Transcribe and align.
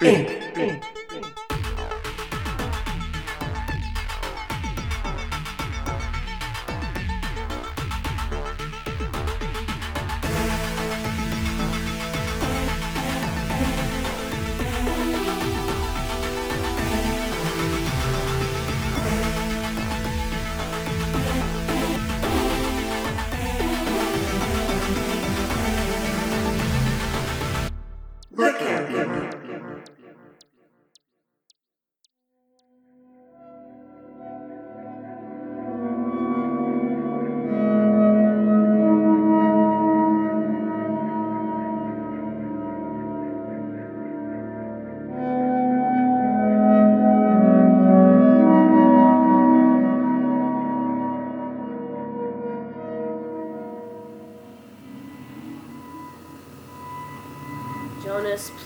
Jonas, 0.00 0.80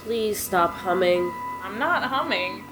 please 0.04 0.38
stop 0.38 0.70
humming. 0.70 1.32
I'm 1.62 1.78
not 1.78 2.04
humming. 2.04 2.62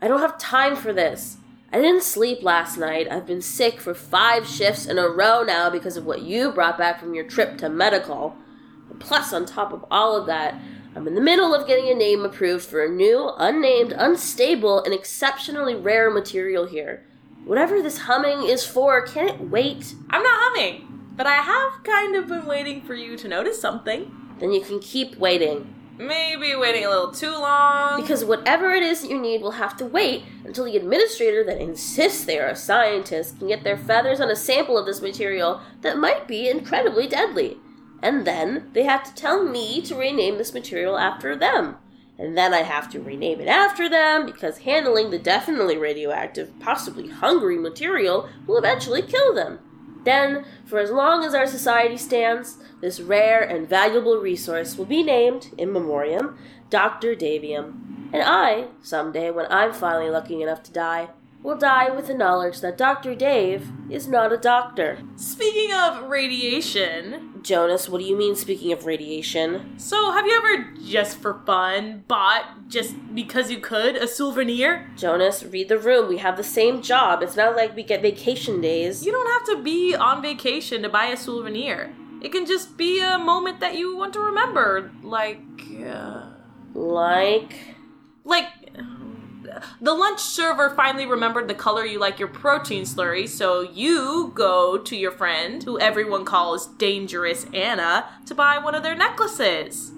I 0.00 0.08
don't 0.08 0.20
have 0.20 0.38
time 0.38 0.74
for 0.74 0.94
this. 0.94 1.36
I 1.70 1.76
didn't 1.76 2.02
sleep 2.02 2.42
last 2.42 2.78
night. 2.78 3.06
I've 3.10 3.26
been 3.26 3.42
sick 3.42 3.78
for 3.80 3.92
five 3.92 4.46
shifts 4.46 4.86
in 4.86 4.96
a 4.96 5.08
row 5.08 5.42
now 5.42 5.68
because 5.68 5.98
of 5.98 6.06
what 6.06 6.22
you 6.22 6.50
brought 6.50 6.78
back 6.78 6.98
from 6.98 7.14
your 7.14 7.24
trip 7.24 7.58
to 7.58 7.68
medical. 7.68 8.34
Plus, 8.98 9.34
on 9.34 9.44
top 9.44 9.74
of 9.74 9.84
all 9.90 10.16
of 10.16 10.26
that, 10.26 10.58
I'm 10.96 11.06
in 11.06 11.14
the 11.14 11.20
middle 11.20 11.54
of 11.54 11.66
getting 11.66 11.90
a 11.90 11.94
name 11.94 12.24
approved 12.24 12.64
for 12.64 12.82
a 12.82 12.88
new, 12.88 13.30
unnamed, 13.36 13.92
unstable, 13.92 14.82
and 14.82 14.94
exceptionally 14.94 15.74
rare 15.74 16.10
material 16.10 16.66
here. 16.66 17.04
Whatever 17.44 17.82
this 17.82 17.98
humming 17.98 18.48
is 18.48 18.64
for, 18.64 19.02
can 19.02 19.28
it 19.28 19.40
wait? 19.50 19.94
I'm 20.08 20.22
not 20.22 20.38
humming, 20.40 20.87
but 21.18 21.26
I 21.26 21.38
have 21.42 21.82
kind 21.82 22.14
of 22.14 22.28
been 22.28 22.46
waiting 22.46 22.80
for 22.80 22.94
you 22.94 23.16
to 23.16 23.26
notice 23.26 23.60
something. 23.60 24.10
Then 24.38 24.52
you 24.52 24.60
can 24.60 24.78
keep 24.78 25.16
waiting. 25.16 25.74
Maybe 25.98 26.54
waiting 26.54 26.84
a 26.84 26.88
little 26.88 27.10
too 27.10 27.32
long. 27.32 28.00
Because 28.00 28.24
whatever 28.24 28.70
it 28.70 28.84
is 28.84 29.02
that 29.02 29.10
you 29.10 29.20
need 29.20 29.42
will 29.42 29.50
have 29.50 29.76
to 29.78 29.84
wait 29.84 30.22
until 30.44 30.64
the 30.64 30.76
administrator 30.76 31.42
that 31.42 31.60
insists 31.60 32.24
they 32.24 32.38
are 32.38 32.46
a 32.46 32.54
scientist 32.54 33.38
can 33.38 33.48
get 33.48 33.64
their 33.64 33.76
feathers 33.76 34.20
on 34.20 34.30
a 34.30 34.36
sample 34.36 34.78
of 34.78 34.86
this 34.86 35.02
material 35.02 35.60
that 35.80 35.98
might 35.98 36.28
be 36.28 36.48
incredibly 36.48 37.08
deadly. 37.08 37.56
And 38.00 38.24
then 38.24 38.70
they 38.72 38.84
have 38.84 39.02
to 39.02 39.14
tell 39.14 39.42
me 39.42 39.82
to 39.82 39.96
rename 39.96 40.38
this 40.38 40.54
material 40.54 40.96
after 40.96 41.34
them. 41.34 41.78
And 42.16 42.38
then 42.38 42.54
I 42.54 42.62
have 42.62 42.88
to 42.90 43.00
rename 43.00 43.40
it 43.40 43.48
after 43.48 43.88
them 43.88 44.24
because 44.24 44.58
handling 44.58 45.10
the 45.10 45.18
definitely 45.18 45.76
radioactive, 45.76 46.52
possibly 46.60 47.08
hungry 47.08 47.58
material 47.58 48.28
will 48.46 48.58
eventually 48.58 49.02
kill 49.02 49.34
them. 49.34 49.58
Then, 50.04 50.44
for 50.64 50.78
as 50.78 50.90
long 50.90 51.24
as 51.24 51.34
our 51.34 51.46
society 51.46 51.96
stands, 51.96 52.58
this 52.80 53.00
rare 53.00 53.42
and 53.42 53.68
valuable 53.68 54.16
resource 54.18 54.76
will 54.76 54.86
be 54.86 55.02
named, 55.02 55.50
in 55.58 55.72
memoriam, 55.72 56.38
Dr. 56.70 57.14
Davium. 57.14 58.10
And 58.12 58.22
I, 58.22 58.68
someday, 58.82 59.30
when 59.30 59.46
I'm 59.50 59.72
finally 59.72 60.10
lucky 60.10 60.42
enough 60.42 60.62
to 60.64 60.72
die, 60.72 61.08
will 61.42 61.56
die 61.56 61.90
with 61.90 62.06
the 62.08 62.14
knowledge 62.14 62.60
that 62.60 62.76
Dr. 62.76 63.14
Dave 63.14 63.70
is 63.90 64.08
not 64.08 64.32
a 64.32 64.36
doctor. 64.36 64.98
Speaking 65.16 65.72
of 65.72 66.08
radiation, 66.08 67.40
Jonas, 67.42 67.88
what 67.88 67.98
do 68.00 68.04
you 68.04 68.16
mean, 68.16 68.34
speaking 68.34 68.72
of 68.72 68.84
radiation? 68.86 69.78
so 69.78 70.10
have 70.10 70.26
you 70.26 70.36
ever, 70.36 70.72
just 70.84 71.18
for 71.18 71.40
fun, 71.46 72.04
bought, 72.08 72.68
just 72.68 72.94
because 73.14 73.50
you 73.50 73.58
could, 73.58 73.96
a 73.96 74.08
souvenir? 74.08 74.90
Jonas, 74.96 75.44
read 75.44 75.68
the 75.68 75.78
room. 75.78 76.08
We 76.08 76.18
have 76.18 76.36
the 76.36 76.44
same 76.44 76.82
job. 76.82 77.22
It's 77.22 77.36
not 77.36 77.56
like 77.56 77.74
we 77.76 77.82
get 77.82 78.02
vacation 78.02 78.60
days. 78.60 79.06
You 79.06 79.12
don't 79.12 79.30
have 79.30 79.56
to 79.56 79.62
be 79.62 79.94
on 79.94 80.20
vacation 80.20 80.82
to 80.82 80.88
buy 80.88 81.06
a 81.06 81.16
souvenir. 81.16 81.92
It 82.20 82.32
can 82.32 82.46
just 82.46 82.76
be 82.76 83.00
a 83.00 83.16
moment 83.16 83.60
that 83.60 83.76
you 83.76 83.96
want 83.96 84.12
to 84.14 84.20
remember, 84.20 84.90
like, 85.04 85.40
uh, 85.86 86.26
Like. 86.74 87.54
like 88.24 88.48
the 89.80 89.94
lunch 89.94 90.20
server 90.20 90.70
finally 90.70 91.06
remembered 91.06 91.48
the 91.48 91.54
color 91.54 91.84
you 91.84 91.98
like 91.98 92.18
your 92.18 92.28
protein 92.28 92.84
slurry, 92.84 93.28
so 93.28 93.62
you 93.62 94.32
go 94.34 94.78
to 94.78 94.96
your 94.96 95.12
friend, 95.12 95.62
who 95.62 95.78
everyone 95.78 96.24
calls 96.24 96.66
Dangerous 96.66 97.46
Anna, 97.52 98.08
to 98.26 98.34
buy 98.34 98.58
one 98.58 98.74
of 98.74 98.82
their 98.82 98.96
necklaces. 98.96 99.92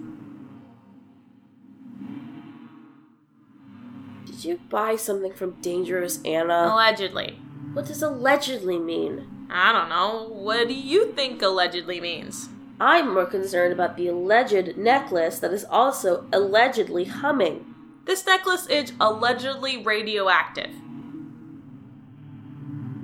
Did 4.26 4.44
you 4.44 4.60
buy 4.70 4.96
something 4.96 5.34
from 5.34 5.60
Dangerous 5.60 6.20
Anna? 6.24 6.70
Allegedly. 6.72 7.38
What 7.72 7.86
does 7.86 8.02
allegedly 8.02 8.78
mean? 8.78 9.48
I 9.50 9.72
don't 9.72 9.88
know. 9.88 10.28
What 10.32 10.68
do 10.68 10.74
you 10.74 11.12
think 11.12 11.42
allegedly 11.42 12.00
means? 12.00 12.48
I'm 12.80 13.12
more 13.12 13.26
concerned 13.26 13.74
about 13.74 13.96
the 13.96 14.08
alleged 14.08 14.78
necklace 14.78 15.38
that 15.40 15.52
is 15.52 15.66
also 15.68 16.26
allegedly 16.32 17.04
humming. 17.04 17.69
This 18.04 18.26
necklace 18.26 18.66
is 18.66 18.92
allegedly 19.00 19.82
radioactive. 19.82 20.70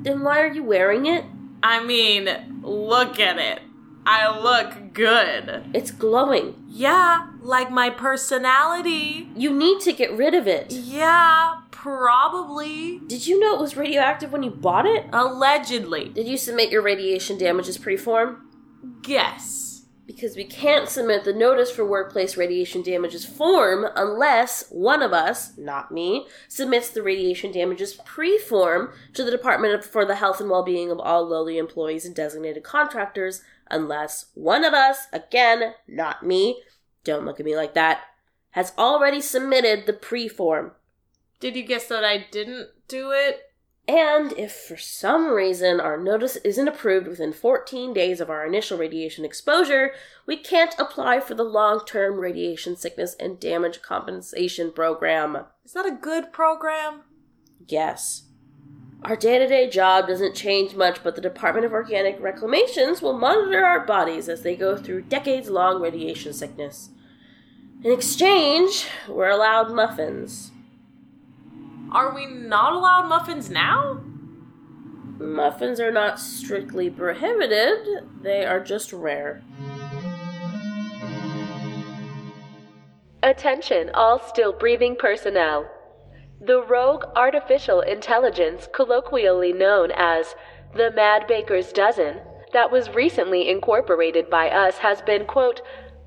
Then 0.02 0.22
why 0.22 0.40
are 0.40 0.52
you 0.52 0.62
wearing 0.62 1.06
it? 1.06 1.24
I 1.62 1.84
mean, 1.84 2.60
look 2.62 3.18
at 3.18 3.38
it. 3.38 3.60
I 4.08 4.38
look 4.38 4.92
good. 4.92 5.64
It's 5.74 5.90
glowing. 5.90 6.54
Yeah, 6.68 7.28
like 7.40 7.72
my 7.72 7.90
personality. 7.90 9.28
You 9.34 9.52
need 9.52 9.80
to 9.80 9.92
get 9.92 10.12
rid 10.12 10.32
of 10.32 10.46
it. 10.46 10.72
Yeah, 10.72 11.62
probably. 11.72 13.00
Did 13.08 13.26
you 13.26 13.40
know 13.40 13.54
it 13.54 13.60
was 13.60 13.76
radioactive 13.76 14.30
when 14.32 14.44
you 14.44 14.50
bought 14.50 14.86
it? 14.86 15.06
Allegedly. 15.12 16.10
Did 16.10 16.28
you 16.28 16.36
submit 16.36 16.70
your 16.70 16.82
radiation 16.82 17.36
damages 17.36 17.78
preform? 17.78 18.38
Guess. 19.02 19.65
Because 20.06 20.36
we 20.36 20.44
can't 20.44 20.88
submit 20.88 21.24
the 21.24 21.32
notice 21.32 21.70
for 21.70 21.84
workplace 21.84 22.36
radiation 22.36 22.80
damages 22.80 23.24
form 23.24 23.86
unless 23.96 24.68
one 24.70 25.02
of 25.02 25.12
us, 25.12 25.58
not 25.58 25.90
me, 25.90 26.28
submits 26.46 26.88
the 26.90 27.02
radiation 27.02 27.50
damages 27.50 27.94
pre-form 28.04 28.92
to 29.14 29.24
the 29.24 29.32
Department 29.32 29.84
for 29.84 30.04
the 30.04 30.14
Health 30.14 30.40
and 30.40 30.48
Well-being 30.48 30.92
of 30.92 31.00
all 31.00 31.26
lowly 31.26 31.58
employees 31.58 32.04
and 32.04 32.14
designated 32.14 32.62
contractors, 32.62 33.42
unless 33.68 34.26
one 34.34 34.64
of 34.64 34.74
us, 34.74 35.08
again, 35.12 35.74
not 35.88 36.24
me, 36.24 36.62
don't 37.02 37.24
look 37.24 37.40
at 37.40 37.46
me 37.46 37.56
like 37.56 37.74
that, 37.74 38.02
has 38.50 38.72
already 38.78 39.20
submitted 39.20 39.86
the 39.86 39.92
pre-form. 39.92 40.70
Did 41.40 41.56
you 41.56 41.64
guess 41.64 41.88
that 41.88 42.04
I 42.04 42.26
didn't 42.30 42.68
do 42.86 43.10
it? 43.10 43.45
And 43.88 44.32
if 44.32 44.52
for 44.52 44.76
some 44.76 45.28
reason 45.28 45.80
our 45.80 45.96
notice 45.96 46.36
isn't 46.36 46.66
approved 46.66 47.06
within 47.06 47.32
14 47.32 47.94
days 47.94 48.20
of 48.20 48.28
our 48.28 48.44
initial 48.44 48.78
radiation 48.78 49.24
exposure, 49.24 49.92
we 50.26 50.36
can't 50.36 50.74
apply 50.78 51.20
for 51.20 51.34
the 51.34 51.44
long 51.44 51.84
term 51.86 52.18
radiation 52.18 52.74
sickness 52.76 53.14
and 53.20 53.38
damage 53.38 53.82
compensation 53.82 54.72
program. 54.72 55.44
Is 55.64 55.72
that 55.72 55.86
a 55.86 55.92
good 55.92 56.32
program? 56.32 57.02
Yes. 57.68 58.24
Our 59.04 59.14
day 59.14 59.38
to 59.38 59.46
day 59.46 59.70
job 59.70 60.08
doesn't 60.08 60.34
change 60.34 60.74
much, 60.74 61.04
but 61.04 61.14
the 61.14 61.20
Department 61.20 61.64
of 61.64 61.72
Organic 61.72 62.20
Reclamations 62.20 63.00
will 63.00 63.16
monitor 63.16 63.64
our 63.64 63.86
bodies 63.86 64.28
as 64.28 64.42
they 64.42 64.56
go 64.56 64.76
through 64.76 65.02
decades 65.02 65.48
long 65.48 65.80
radiation 65.80 66.32
sickness. 66.32 66.90
In 67.84 67.92
exchange, 67.92 68.88
we're 69.06 69.28
allowed 69.28 69.70
muffins. 69.70 70.50
Are 71.92 72.14
we 72.14 72.26
not 72.26 72.72
allowed 72.72 73.08
muffins 73.08 73.48
now? 73.48 74.00
Muffins 75.18 75.80
are 75.80 75.92
not 75.92 76.20
strictly 76.20 76.90
prohibited, 76.90 78.06
they 78.22 78.44
are 78.44 78.60
just 78.60 78.92
rare. 78.92 79.42
Attention, 83.22 83.90
all 83.94 84.18
still 84.18 84.52
breathing 84.52 84.94
personnel. 84.96 85.70
The 86.40 86.62
rogue 86.62 87.04
artificial 87.16 87.80
intelligence, 87.80 88.68
colloquially 88.74 89.52
known 89.52 89.90
as 89.96 90.34
the 90.74 90.90
Mad 90.90 91.26
Baker's 91.26 91.72
Dozen, 91.72 92.20
that 92.52 92.70
was 92.70 92.90
recently 92.90 93.48
incorporated 93.48 94.28
by 94.28 94.50
us 94.50 94.78
has 94.78 95.00
been, 95.02 95.24
quote, 95.24 95.62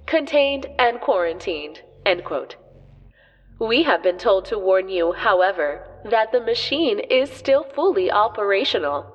contained 0.06 0.68
and 0.78 1.02
quarantined, 1.02 1.82
end 2.06 2.24
quote. 2.24 2.56
We 3.60 3.84
have 3.84 4.02
been 4.02 4.18
told 4.18 4.46
to 4.46 4.58
warn 4.58 4.88
you, 4.88 5.12
however, 5.12 5.86
that 6.06 6.32
the 6.32 6.40
machine 6.40 7.00
is 7.00 7.30
still 7.30 7.64
fully 7.64 8.10
operational. 8.10 9.14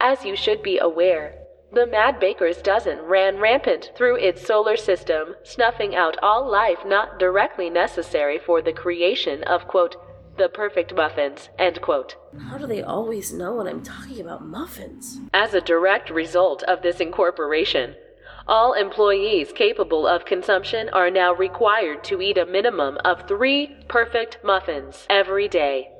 As 0.00 0.24
you 0.24 0.36
should 0.36 0.62
be 0.62 0.78
aware, 0.78 1.34
The 1.70 1.86
Mad 1.86 2.18
Baker's 2.18 2.62
Dozen 2.62 3.00
ran 3.02 3.36
rampant 3.38 3.92
through 3.94 4.16
its 4.16 4.46
solar 4.46 4.76
system, 4.76 5.34
snuffing 5.42 5.94
out 5.94 6.16
all 6.22 6.50
life 6.50 6.78
not 6.86 7.18
directly 7.18 7.68
necessary 7.68 8.38
for 8.38 8.62
the 8.62 8.72
creation 8.72 9.42
of, 9.42 9.68
quote, 9.68 9.96
the 10.38 10.48
perfect 10.48 10.94
muffins, 10.94 11.50
end 11.58 11.82
quote. 11.82 12.16
How 12.48 12.56
do 12.56 12.66
they 12.66 12.82
always 12.82 13.34
know 13.34 13.56
when 13.56 13.66
I'm 13.66 13.82
talking 13.82 14.20
about 14.20 14.46
muffins? 14.46 15.18
As 15.34 15.52
a 15.52 15.60
direct 15.60 16.08
result 16.08 16.62
of 16.62 16.80
this 16.80 17.00
incorporation, 17.00 17.96
all 18.48 18.72
employees 18.72 19.52
capable 19.52 20.06
of 20.06 20.24
consumption 20.24 20.88
are 20.88 21.10
now 21.10 21.34
required 21.34 22.02
to 22.02 22.22
eat 22.22 22.38
a 22.38 22.46
minimum 22.46 22.96
of 23.04 23.28
three 23.28 23.76
perfect 23.88 24.38
muffins 24.42 25.06
every 25.10 25.46
day. 25.46 25.90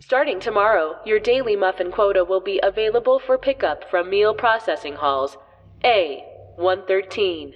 Starting 0.00 0.40
tomorrow, 0.40 0.96
your 1.04 1.20
daily 1.20 1.54
muffin 1.54 1.92
quota 1.92 2.24
will 2.24 2.40
be 2.40 2.58
available 2.62 3.18
for 3.18 3.36
pickup 3.36 3.88
from 3.90 4.08
meal 4.08 4.32
processing 4.32 4.94
halls 4.94 5.36
A 5.84 6.24
113, 6.56 7.52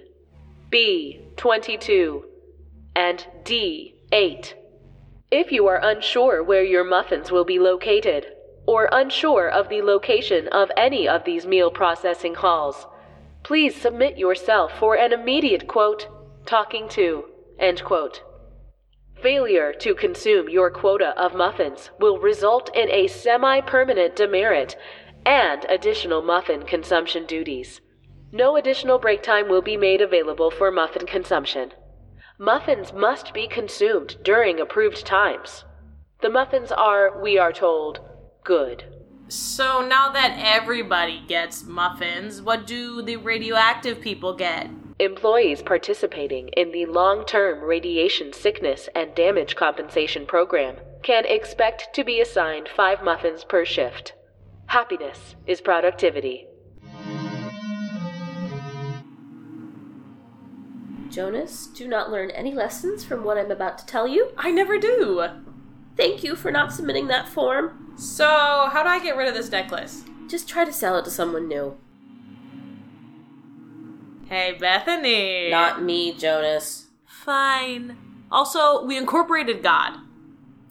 B 0.68 1.20
22, 1.36 2.24
and 2.94 3.26
D 3.44 3.94
8. 4.12 4.54
If 5.30 5.50
you 5.50 5.66
are 5.66 5.80
unsure 5.82 6.42
where 6.42 6.62
your 6.62 6.84
muffins 6.84 7.30
will 7.32 7.44
be 7.44 7.58
located, 7.58 8.26
or 8.66 8.88
unsure 8.92 9.48
of 9.48 9.70
the 9.70 9.80
location 9.80 10.46
of 10.48 10.70
any 10.76 11.08
of 11.08 11.24
these 11.24 11.46
meal 11.46 11.70
processing 11.70 12.34
halls, 12.34 12.86
please 13.42 13.74
submit 13.74 14.16
yourself 14.18 14.72
for 14.78 14.96
an 14.96 15.12
immediate 15.12 15.66
quote, 15.66 16.08
talking 16.46 16.88
to, 16.88 17.24
end 17.58 17.82
quote. 17.84 18.22
Failure 19.20 19.72
to 19.72 19.94
consume 19.94 20.48
your 20.48 20.70
quota 20.70 21.14
of 21.16 21.34
muffins 21.34 21.90
will 22.00 22.18
result 22.18 22.74
in 22.74 22.90
a 22.90 23.06
semi 23.06 23.60
permanent 23.60 24.16
demerit 24.16 24.76
and 25.24 25.64
additional 25.68 26.22
muffin 26.22 26.62
consumption 26.64 27.26
duties. 27.26 27.80
No 28.32 28.56
additional 28.56 28.98
break 28.98 29.22
time 29.22 29.48
will 29.48 29.62
be 29.62 29.76
made 29.76 30.00
available 30.00 30.50
for 30.50 30.70
muffin 30.70 31.06
consumption. 31.06 31.72
Muffins 32.38 32.92
must 32.92 33.32
be 33.32 33.46
consumed 33.46 34.16
during 34.24 34.58
approved 34.58 35.06
times. 35.06 35.64
The 36.22 36.30
muffins 36.30 36.72
are, 36.72 37.20
we 37.22 37.38
are 37.38 37.52
told, 37.52 38.00
good. 38.42 38.84
So 39.32 39.80
now 39.80 40.12
that 40.12 40.36
everybody 40.38 41.22
gets 41.26 41.64
muffins, 41.64 42.42
what 42.42 42.66
do 42.66 43.00
the 43.00 43.16
radioactive 43.16 43.98
people 43.98 44.34
get? 44.34 44.68
Employees 44.98 45.62
participating 45.62 46.48
in 46.48 46.70
the 46.70 46.84
long 46.84 47.24
term 47.24 47.64
radiation 47.64 48.34
sickness 48.34 48.90
and 48.94 49.14
damage 49.14 49.56
compensation 49.56 50.26
program 50.26 50.76
can 51.02 51.24
expect 51.24 51.94
to 51.94 52.04
be 52.04 52.20
assigned 52.20 52.68
five 52.68 53.02
muffins 53.02 53.42
per 53.42 53.64
shift. 53.64 54.12
Happiness 54.66 55.34
is 55.46 55.62
productivity. 55.62 56.46
Jonas, 61.08 61.68
do 61.68 61.88
not 61.88 62.10
learn 62.10 62.30
any 62.32 62.52
lessons 62.52 63.02
from 63.02 63.24
what 63.24 63.38
I'm 63.38 63.50
about 63.50 63.78
to 63.78 63.86
tell 63.86 64.06
you. 64.06 64.32
I 64.36 64.50
never 64.50 64.76
do. 64.78 65.26
Thank 66.02 66.24
you 66.24 66.34
for 66.34 66.50
not 66.50 66.72
submitting 66.72 67.06
that 67.06 67.28
form. 67.28 67.92
So, 67.96 68.26
how 68.26 68.82
do 68.82 68.88
I 68.88 68.98
get 68.98 69.16
rid 69.16 69.28
of 69.28 69.34
this 69.34 69.52
necklace? 69.52 70.02
Just 70.26 70.48
try 70.48 70.64
to 70.64 70.72
sell 70.72 70.98
it 70.98 71.04
to 71.04 71.12
someone 71.12 71.46
new. 71.46 71.76
Hey, 74.28 74.56
Bethany. 74.58 75.48
Not 75.48 75.80
me, 75.80 76.12
Jonas. 76.12 76.88
Fine. 77.06 77.96
Also, 78.32 78.84
we 78.84 78.96
incorporated 78.96 79.62
God. 79.62 80.00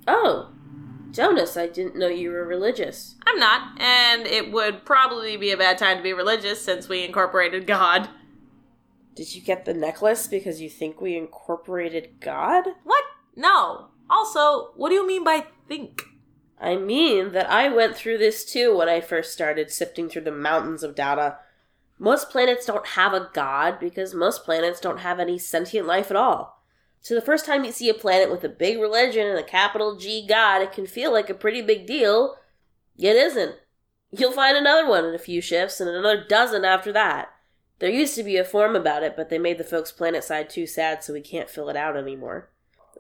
Oh, 0.06 0.50
Jonas, 1.12 1.56
I 1.56 1.68
didn't 1.68 1.96
know 1.96 2.10
you 2.10 2.32
were 2.32 2.44
religious. 2.44 3.16
I'm 3.26 3.40
not, 3.40 3.80
and 3.80 4.28
it 4.28 4.52
would 4.52 4.84
probably 4.84 5.38
be 5.38 5.52
a 5.52 5.58
bad 5.58 5.78
time 5.78 5.96
to 5.96 6.04
be 6.04 6.12
religious 6.12 6.62
since 6.62 6.90
we 6.90 7.06
incorporated 7.06 7.66
God. 7.66 8.10
Did 9.16 9.34
you 9.34 9.42
get 9.42 9.64
the 9.64 9.74
necklace 9.74 10.28
because 10.28 10.60
you 10.60 10.70
think 10.70 11.00
we 11.00 11.16
incorporated 11.16 12.20
God? 12.20 12.66
What? 12.84 13.06
No. 13.34 13.92
Also, 14.12 14.72
what 14.76 14.90
do 14.90 14.96
you 14.96 15.08
mean 15.08 15.24
by 15.24 15.46
think? 15.70 16.04
I 16.60 16.76
mean 16.76 17.32
that 17.32 17.50
I 17.50 17.70
went 17.70 17.96
through 17.96 18.18
this 18.18 18.44
too 18.44 18.78
when 18.78 18.90
I 18.90 19.00
first 19.00 19.32
started 19.32 19.72
sifting 19.72 20.10
through 20.10 20.24
the 20.24 20.32
mountains 20.32 20.84
of 20.84 20.96
data. 20.96 21.38
Most 21.98 22.30
planets 22.30 22.66
don't 22.66 22.86
have 22.88 23.14
a 23.14 23.30
god 23.34 23.80
because 23.80 24.14
most 24.14 24.44
planets 24.44 24.82
don't 24.82 25.00
have 25.00 25.20
any 25.20 25.40
sentient 25.40 25.88
life 25.88 26.12
at 26.12 26.18
all. 26.18 26.62
So 27.00 27.16
the 27.16 27.22
first 27.22 27.46
time 27.46 27.64
you 27.64 27.72
see 27.72 27.90
a 27.90 27.96
planet 27.96 28.30
with 28.30 28.44
a 28.44 28.50
big 28.50 28.80
religion 28.80 29.26
and 29.26 29.40
a 29.40 29.44
capital 29.44 29.96
G 29.96 30.26
god, 30.28 30.62
it 30.62 30.74
can 30.74 30.86
feel 30.86 31.12
like 31.12 31.30
a 31.30 31.34
pretty 31.34 31.62
big 31.62 31.88
deal. 31.88 32.36
Yet 32.96 33.16
isn't. 33.16 33.56
You'll 34.12 34.34
find 34.34 34.58
another 34.58 34.88
one 34.88 35.06
in 35.06 35.16
a 35.16 35.20
few 35.20 35.42
shifts 35.42 35.80
and 35.80 35.90
another 35.90 36.26
dozen 36.28 36.66
after 36.66 36.92
that. 36.92 37.30
There 37.80 37.90
used 37.90 38.16
to 38.16 38.24
be 38.24 38.38
a 38.38 38.44
form 38.44 38.76
about 38.76 39.04
it, 39.04 39.16
but 39.16 39.30
they 39.30 39.40
made 39.40 39.58
the 39.58 39.64
folks' 39.64 39.92
planet 39.92 40.24
side 40.24 40.50
too 40.50 40.68
sad, 40.68 41.04
so 41.04 41.14
we 41.14 41.22
can't 41.22 41.50
fill 41.50 41.70
it 41.70 41.78
out 41.78 41.96
anymore. 41.98 42.50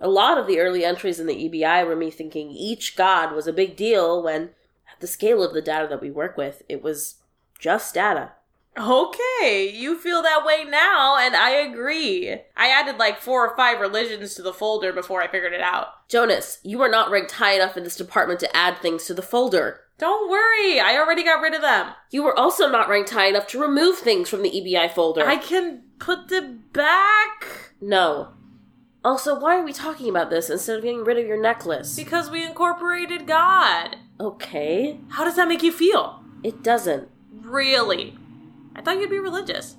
A 0.01 0.09
lot 0.09 0.39
of 0.39 0.47
the 0.47 0.59
early 0.59 0.83
entries 0.83 1.19
in 1.19 1.27
the 1.27 1.47
EBI 1.47 1.85
were 1.85 1.95
me 1.95 2.09
thinking 2.09 2.49
each 2.49 2.95
god 2.95 3.35
was 3.35 3.45
a 3.45 3.53
big 3.53 3.75
deal 3.75 4.21
when, 4.21 4.49
at 4.91 4.99
the 4.99 5.07
scale 5.07 5.43
of 5.43 5.53
the 5.53 5.61
data 5.61 5.87
that 5.87 6.01
we 6.01 6.09
work 6.09 6.37
with, 6.37 6.63
it 6.67 6.81
was 6.83 7.17
just 7.59 7.93
data. 7.93 8.31
Okay, 8.77 9.69
you 9.71 9.97
feel 9.97 10.23
that 10.23 10.45
way 10.45 10.63
now, 10.63 11.17
and 11.17 11.35
I 11.35 11.51
agree. 11.51 12.31
I 12.55 12.69
added 12.69 12.97
like 12.97 13.19
four 13.19 13.45
or 13.45 13.55
five 13.55 13.79
religions 13.79 14.33
to 14.35 14.41
the 14.41 14.53
folder 14.53 14.93
before 14.93 15.21
I 15.21 15.27
figured 15.27 15.53
it 15.53 15.61
out. 15.61 16.07
Jonas, 16.07 16.59
you 16.63 16.81
are 16.81 16.89
not 16.89 17.11
ranked 17.11 17.33
high 17.33 17.53
enough 17.53 17.77
in 17.77 17.83
this 17.83 17.97
department 17.97 18.39
to 18.39 18.55
add 18.55 18.77
things 18.77 19.05
to 19.05 19.13
the 19.13 19.21
folder. 19.21 19.81
Don't 19.97 20.31
worry, 20.31 20.79
I 20.79 20.97
already 20.97 21.23
got 21.23 21.41
rid 21.41 21.53
of 21.53 21.61
them. 21.61 21.93
You 22.09 22.23
were 22.23 22.37
also 22.37 22.69
not 22.69 22.89
ranked 22.89 23.11
high 23.11 23.27
enough 23.27 23.45
to 23.47 23.61
remove 23.61 23.99
things 23.99 24.29
from 24.29 24.41
the 24.41 24.49
EBI 24.49 24.91
folder. 24.93 25.27
I 25.27 25.37
can 25.37 25.83
put 25.99 26.29
them 26.29 26.63
back. 26.73 27.73
No. 27.79 28.29
Also, 29.03 29.39
why 29.39 29.57
are 29.57 29.63
we 29.63 29.73
talking 29.73 30.09
about 30.09 30.29
this 30.29 30.49
instead 30.49 30.77
of 30.77 30.83
getting 30.83 31.03
rid 31.03 31.17
of 31.17 31.25
your 31.25 31.41
necklace? 31.41 31.95
Because 31.95 32.29
we 32.29 32.45
incorporated 32.45 33.25
God. 33.25 33.97
Okay. 34.19 34.99
How 35.09 35.23
does 35.23 35.35
that 35.37 35.47
make 35.47 35.63
you 35.63 35.71
feel? 35.71 36.23
It 36.43 36.61
doesn't. 36.61 37.09
Really? 37.33 38.15
I 38.75 38.81
thought 38.81 38.99
you'd 38.99 39.09
be 39.09 39.19
religious. 39.19 39.75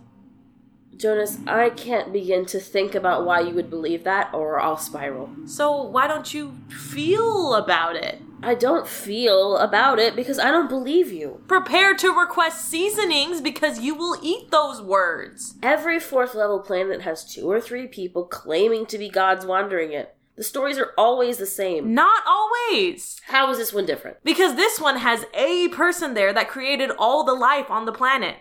Jonas, 0.97 1.39
I 1.47 1.71
can't 1.71 2.13
begin 2.13 2.47
to 2.47 2.61
think 2.61 2.95
about 2.95 3.25
why 3.25 3.41
you 3.41 3.55
would 3.55 3.71
believe 3.71 4.05
that, 4.05 4.35
or 4.35 4.61
I'll 4.61 4.77
spiral. 4.77 5.31
So 5.47 5.83
why 5.83 6.07
don't 6.07 6.35
you 6.35 6.57
feel 6.69 7.55
about 7.55 7.97
it? 7.97 8.21
I 8.43 8.55
don't 8.55 8.89
feel 8.89 9.57
about 9.57 9.99
it 9.99 10.17
because 10.17 10.39
I 10.39 10.51
don't 10.51 10.69
believe 10.69 11.13
you. 11.13 11.43
Prepare 11.47 11.95
to 11.97 12.11
request 12.19 12.69
seasonings 12.69 13.41
because 13.41 13.81
you 13.81 13.95
will 13.95 14.19
eat 14.23 14.51
those 14.51 14.83
words. 14.83 15.55
Every 15.63 16.01
fourth 16.01 16.35
level 16.35 16.61
planet 16.61 17.03
has 17.03 17.25
two 17.25 17.51
or 17.51 17.61
three 17.61 17.87
people 17.87 18.25
claiming 18.25 18.87
to 18.87 18.99
be 18.99 19.09
gods 19.09 19.47
wandering 19.47 19.93
it. 19.93 20.15
The 20.37 20.43
stories 20.43 20.79
are 20.79 20.93
always 20.97 21.37
the 21.39 21.47
same. 21.47 21.95
Not 21.95 22.23
always. 22.27 23.21
How 23.27 23.51
is 23.51 23.59
this 23.59 23.73
one 23.73 23.87
different? 23.87 24.17
Because 24.25 24.57
this 24.57 24.81
one 24.81 24.97
has 24.97 25.25
a 25.35 25.69
person 25.69 26.15
there 26.15 26.33
that 26.33 26.49
created 26.49 26.91
all 26.99 27.23
the 27.23 27.35
life 27.35 27.71
on 27.71 27.85
the 27.85 27.93
planet. 27.93 28.37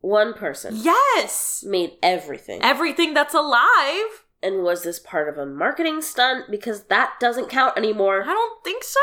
One 0.00 0.32
person 0.34 0.74
Yes! 0.76 1.64
made 1.66 1.92
everything. 2.02 2.60
Everything 2.62 3.14
that's 3.14 3.34
alive? 3.34 4.24
And 4.42 4.62
was 4.62 4.82
this 4.82 4.98
part 4.98 5.28
of 5.28 5.36
a 5.36 5.46
marketing 5.46 6.00
stunt? 6.00 6.50
Because 6.50 6.84
that 6.84 7.14
doesn't 7.20 7.50
count 7.50 7.76
anymore. 7.76 8.22
I 8.22 8.32
don't 8.32 8.64
think 8.64 8.84
so. 8.84 9.00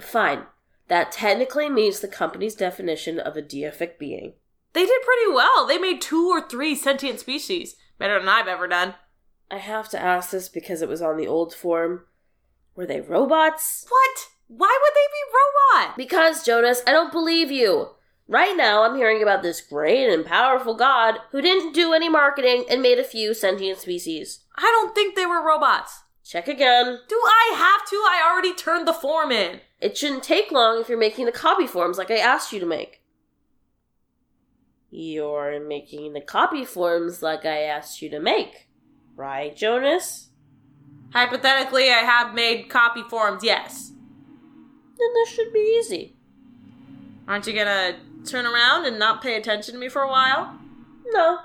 Fine. 0.00 0.46
That 0.88 1.12
technically 1.12 1.68
meets 1.68 2.00
the 2.00 2.08
company's 2.08 2.54
definition 2.54 3.18
of 3.18 3.36
a 3.36 3.42
deific 3.42 3.98
being. 3.98 4.34
They 4.74 4.84
did 4.84 5.02
pretty 5.02 5.32
well. 5.32 5.66
They 5.66 5.78
made 5.78 6.00
two 6.00 6.28
or 6.28 6.46
three 6.46 6.74
sentient 6.74 7.20
species. 7.20 7.76
Better 7.98 8.18
than 8.18 8.28
I've 8.28 8.48
ever 8.48 8.68
done. 8.68 8.94
I 9.50 9.58
have 9.58 9.88
to 9.90 10.00
ask 10.00 10.30
this 10.30 10.48
because 10.48 10.82
it 10.82 10.88
was 10.88 11.02
on 11.02 11.16
the 11.16 11.26
old 11.26 11.54
form. 11.54 12.04
Were 12.74 12.86
they 12.86 13.00
robots? 13.00 13.86
What? 13.88 14.28
Why 14.46 14.78
would 14.80 14.94
they 14.94 15.80
be 15.80 15.84
robot? 15.84 15.96
Because, 15.96 16.44
Jonas, 16.44 16.82
I 16.86 16.92
don't 16.92 17.12
believe 17.12 17.50
you. 17.50 17.90
Right 18.30 18.54
now, 18.54 18.82
I'm 18.82 18.94
hearing 18.94 19.22
about 19.22 19.42
this 19.42 19.62
great 19.62 20.12
and 20.12 20.24
powerful 20.24 20.74
god 20.74 21.16
who 21.30 21.40
didn't 21.40 21.72
do 21.72 21.94
any 21.94 22.10
marketing 22.10 22.66
and 22.68 22.82
made 22.82 22.98
a 22.98 23.04
few 23.04 23.32
sentient 23.32 23.78
species. 23.78 24.40
I 24.54 24.62
don't 24.62 24.94
think 24.94 25.16
they 25.16 25.24
were 25.24 25.42
robots. 25.42 26.02
Check 26.24 26.46
again. 26.46 26.98
Do 27.08 27.22
I 27.24 27.54
have 27.56 27.88
to? 27.88 27.96
I 27.96 28.30
already 28.30 28.54
turned 28.54 28.86
the 28.86 28.92
form 28.92 29.32
in. 29.32 29.60
It 29.80 29.96
shouldn't 29.96 30.22
take 30.22 30.52
long 30.52 30.78
if 30.78 30.90
you're 30.90 30.98
making 30.98 31.24
the 31.24 31.32
copy 31.32 31.66
forms 31.66 31.96
like 31.96 32.10
I 32.10 32.18
asked 32.18 32.52
you 32.52 32.60
to 32.60 32.66
make. 32.66 33.00
You're 34.90 35.58
making 35.66 36.12
the 36.12 36.20
copy 36.20 36.66
forms 36.66 37.22
like 37.22 37.46
I 37.46 37.62
asked 37.62 38.02
you 38.02 38.10
to 38.10 38.20
make. 38.20 38.68
Right, 39.16 39.56
Jonas? 39.56 40.28
Hypothetically, 41.14 41.84
I 41.84 42.00
have 42.00 42.34
made 42.34 42.68
copy 42.68 43.02
forms, 43.08 43.42
yes. 43.42 43.90
Then 44.98 45.08
this 45.14 45.30
should 45.30 45.50
be 45.50 45.78
easy. 45.80 46.16
Aren't 47.26 47.46
you 47.46 47.54
gonna 47.54 47.96
turn 48.28 48.46
around 48.46 48.84
and 48.86 48.98
not 48.98 49.22
pay 49.22 49.36
attention 49.36 49.74
to 49.74 49.80
me 49.80 49.88
for 49.88 50.02
a 50.02 50.08
while? 50.08 50.58
No. 51.06 51.38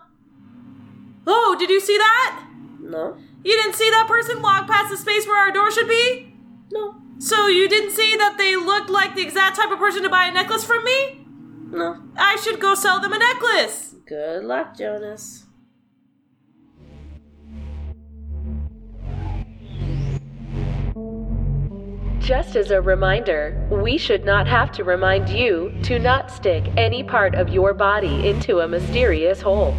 Oh, 1.25 1.55
did 1.57 1.69
you 1.69 1.79
see 1.79 1.97
that? 1.97 2.47
No. 2.79 3.17
You 3.43 3.55
didn't 3.57 3.75
see 3.75 3.89
that 3.89 4.07
person 4.07 4.41
walk 4.41 4.67
past 4.67 4.89
the 4.91 4.97
space 4.97 5.25
where 5.25 5.39
our 5.39 5.51
door 5.51 5.71
should 5.71 5.87
be? 5.87 6.33
No. 6.71 6.95
So 7.19 7.47
you 7.47 7.69
didn't 7.69 7.91
see 7.91 8.15
that 8.17 8.37
they 8.37 8.55
looked 8.55 8.89
like 8.89 9.15
the 9.15 9.21
exact 9.21 9.55
type 9.55 9.71
of 9.71 9.79
person 9.79 10.03
to 10.03 10.09
buy 10.09 10.25
a 10.25 10.31
necklace 10.31 10.63
from 10.63 10.83
me? 10.83 11.25
No. 11.71 12.01
I 12.17 12.35
should 12.37 12.59
go 12.59 12.75
sell 12.75 12.99
them 12.99 13.13
a 13.13 13.17
necklace. 13.17 13.95
Good 14.05 14.43
luck, 14.43 14.77
Jonas. 14.77 15.45
Just 22.23 22.55
as 22.55 22.71
a 22.71 22.79
reminder, 22.79 23.67
we 23.69 23.97
should 23.97 24.23
not 24.23 24.47
have 24.47 24.71
to 24.73 24.85
remind 24.85 25.27
you 25.27 25.73
to 25.83 25.99
not 25.99 26.31
stick 26.31 26.63
any 26.77 27.03
part 27.03 27.35
of 27.35 27.49
your 27.49 27.73
body 27.73 28.29
into 28.29 28.61
a 28.61 28.67
mysterious 28.67 29.41
hole. 29.41 29.75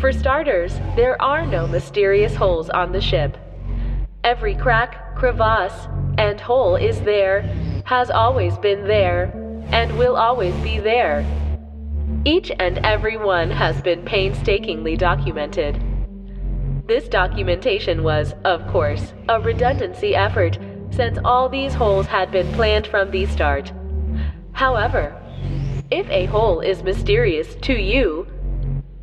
For 0.00 0.10
starters, 0.10 0.74
there 0.96 1.20
are 1.22 1.46
no 1.46 1.68
mysterious 1.68 2.34
holes 2.34 2.70
on 2.70 2.90
the 2.90 3.00
ship. 3.00 3.36
Every 4.24 4.56
crack, 4.56 5.14
crevasse, 5.14 5.86
and 6.18 6.40
hole 6.40 6.74
is 6.74 7.00
there, 7.02 7.42
has 7.84 8.10
always 8.10 8.58
been 8.58 8.88
there, 8.88 9.26
and 9.70 9.96
will 9.96 10.16
always 10.16 10.56
be 10.64 10.80
there. 10.80 11.24
Each 12.24 12.50
and 12.58 12.78
every 12.78 13.16
one 13.16 13.48
has 13.48 13.80
been 13.80 14.04
painstakingly 14.04 14.96
documented. 14.96 15.80
This 16.88 17.06
documentation 17.06 18.02
was, 18.02 18.34
of 18.44 18.66
course, 18.72 19.14
a 19.28 19.40
redundancy 19.40 20.16
effort 20.16 20.58
since 20.90 21.18
all 21.24 21.48
these 21.48 21.74
holes 21.74 22.06
had 22.06 22.30
been 22.30 22.50
planned 22.54 22.86
from 22.86 23.10
the 23.10 23.26
start. 23.26 23.72
However, 24.52 25.14
if 25.90 26.08
a 26.10 26.26
hole 26.26 26.60
is 26.60 26.82
mysterious 26.82 27.54
to 27.62 27.74
you, 27.74 28.26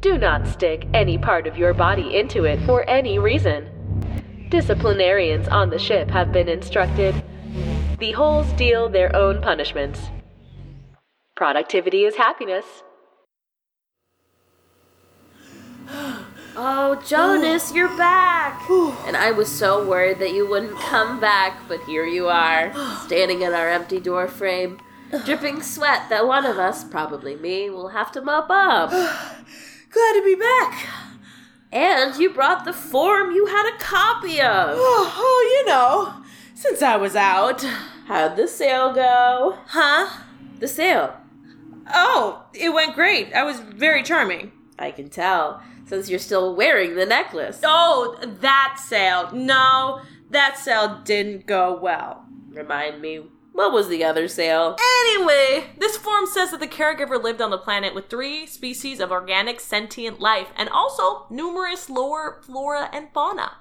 do 0.02 0.18
not 0.18 0.48
stick 0.48 0.86
any 0.94 1.18
part 1.18 1.48
of 1.48 1.58
your 1.58 1.74
body 1.74 2.18
into 2.18 2.44
it 2.44 2.60
for 2.66 2.88
any 2.90 3.20
reason. 3.20 3.70
Disciplinarians 4.50 5.48
on 5.48 5.70
the 5.70 5.80
ship 5.80 6.10
have 6.12 6.32
been 6.32 6.50
instructed. 6.50 7.24
The 8.00 8.12
holes 8.12 8.52
deal 8.54 8.90
their 8.90 9.16
own 9.16 9.42
punishments. 9.42 10.10
Productivity 11.36 12.04
is 12.04 12.16
happiness. 12.16 12.84
Oh, 16.56 17.02
Jonas, 17.08 17.74
you're 17.74 17.96
back! 17.98 18.62
And 19.08 19.18
I 19.18 19.32
was 19.32 19.52
so 19.52 19.88
worried 19.88 20.20
that 20.20 20.34
you 20.34 20.48
wouldn't 20.48 20.78
come 20.78 21.20
back, 21.20 21.58
but 21.68 21.82
here 21.86 22.06
you 22.06 22.28
are, 22.28 22.72
standing 23.06 23.42
in 23.42 23.54
our 23.54 23.70
empty 23.70 24.00
door 24.00 24.28
frame, 24.28 24.80
dripping 25.26 25.64
sweat 25.64 26.10
that 26.10 26.28
one 26.28 26.46
of 26.46 26.60
us, 26.60 26.84
probably 26.84 27.36
me, 27.36 27.72
will 27.72 27.90
have 27.90 28.12
to 28.12 28.22
mop 28.22 28.52
up. 28.52 28.92
Glad 29.90 30.14
to 30.14 30.22
be 30.24 30.36
back. 30.36 30.88
And 31.72 32.16
you 32.18 32.30
brought 32.30 32.66
the 32.66 32.74
form 32.74 33.32
you 33.32 33.48
had 33.48 33.74
a 33.74 33.80
copy 33.80 34.40
of. 34.40 34.78
Oh, 34.80 35.14
oh, 35.18 35.58
you 35.58 35.70
know, 35.72 36.24
since 36.54 36.84
I 36.84 36.98
was 36.98 37.16
out. 37.16 37.66
How'd 38.06 38.36
the 38.36 38.48
sale 38.48 38.94
go? 38.94 39.58
Huh? 39.68 40.22
The 40.60 40.68
sale. 40.68 41.16
Oh, 41.92 42.44
it 42.54 42.72
went 42.72 42.94
great. 42.94 43.34
I 43.34 43.44
was 43.44 43.60
very 43.60 44.04
charming. 44.04 44.52
I 44.78 44.92
can 44.92 45.10
tell, 45.10 45.62
since 45.86 46.10
you're 46.10 46.20
still 46.20 46.56
wearing 46.56 46.96
the 46.96 47.06
necklace. 47.06 47.60
Oh, 47.64 48.18
that 48.22 48.78
sale. 48.84 49.32
No, 49.32 50.02
that 50.30 50.58
sale 50.58 51.02
didn't 51.04 51.46
go 51.46 51.78
well. 51.80 52.26
Remind 52.50 53.02
me, 53.02 53.22
what 53.54 53.72
was 53.72 53.88
the 53.88 54.04
other 54.04 54.28
sale? 54.28 54.76
Anyway, 54.80 55.66
this 55.78 55.96
form 55.96 56.26
says 56.26 56.52
that 56.52 56.60
the 56.60 56.68
caregiver 56.68 57.22
lived 57.22 57.42
on 57.42 57.52
the 57.52 57.58
planet 57.58 57.94
with 57.94 58.10
three 58.10 58.48
species 58.48 59.00
of 59.00 59.12
organic 59.12 59.60
sentient 59.60 60.20
life 60.20 60.48
and 60.56 60.70
also 60.70 61.28
numerous 61.30 61.90
lower 61.90 62.42
flora 62.44 62.90
and 62.92 63.10
fauna. 63.14 63.58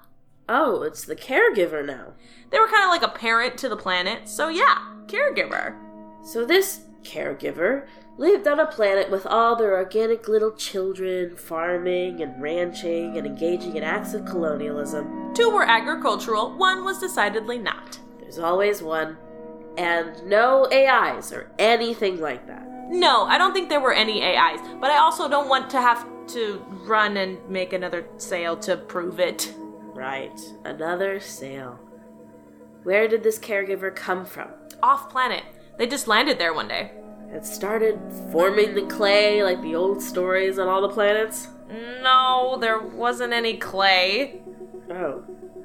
Oh, 0.49 0.83
it's 0.83 1.05
the 1.05 1.17
caregiver 1.17 1.85
now. 1.85 2.15
They 2.51 2.59
were 2.59 2.69
kind 2.69 2.85
of 2.85 2.91
like 2.91 3.03
a 3.03 3.19
parent 3.19 3.59
to 3.59 3.69
the 3.69 3.77
planet, 3.77 4.29
so 4.29 4.49
yeah, 4.49 4.79
caregiver. 5.07 5.77
So 6.25 6.45
this 6.45 6.81
caregiver 7.03 7.87
lived 8.19 8.47
on 8.47 8.61
a 8.61 8.67
planet 8.67 9.11
with 9.11 9.27
all 9.27 9.57
their 9.57 9.77
organic 9.77 10.29
little 10.29 10.53
children, 10.53 11.37
farming 11.37 12.21
and 12.21 12.41
ranching 12.41 13.17
and 13.17 13.27
engaging 13.27 13.77
in 13.77 13.83
acts 13.83 14.15
of 14.15 14.25
colonialism. 14.27 15.33
Two 15.35 15.51
were 15.51 15.65
agricultural, 15.65 16.57
one 16.57 16.85
was 16.85 16.99
decidedly 16.99 17.59
not. 17.59 17.99
There's 18.21 18.39
always 18.39 18.83
one. 18.83 19.17
And 19.79 20.23
no 20.27 20.69
AIs 20.71 21.33
or 21.33 21.51
anything 21.59 22.21
like 22.21 22.47
that. 22.47 22.69
No, 22.91 23.25
I 23.25 23.39
don't 23.39 23.55
think 23.55 23.71
there 23.71 23.81
were 23.81 23.95
any 23.95 24.23
AIs, 24.23 24.61
but 24.81 24.91
I 24.91 24.99
also 24.99 25.29
don't 25.29 25.49
want 25.49 25.71
to 25.71 25.81
have 25.81 26.07
to 26.29 26.63
run 26.85 27.17
and 27.17 27.39
make 27.49 27.73
another 27.73 28.07
sale 28.19 28.57
to 28.59 28.77
prove 28.77 29.19
it. 29.19 29.55
Right, 29.95 30.39
another 30.65 31.19
sale. 31.19 31.79
Where 32.83 33.09
did 33.09 33.23
this 33.23 33.39
caregiver 33.39 33.95
come 33.95 34.27
from? 34.27 34.51
Off 34.83 35.09
planet. 35.09 35.45
They 35.79 35.87
just 35.87 36.07
landed 36.07 36.39
there 36.39 36.53
one 36.53 36.69
day. 36.69 36.93
It 37.33 37.47
started 37.47 37.99
forming 38.31 38.75
the 38.75 38.83
clay 38.83 39.43
like 39.43 39.63
the 39.63 39.75
old 39.75 40.03
stories 40.03 40.59
on 40.59 40.69
all 40.69 40.83
the 40.83 40.89
planets? 40.91 41.49
No, 42.03 42.59
there 42.61 42.79
wasn't 42.79 43.33
any 43.33 43.57
clay. 43.57 44.43
Oh, 44.91 45.25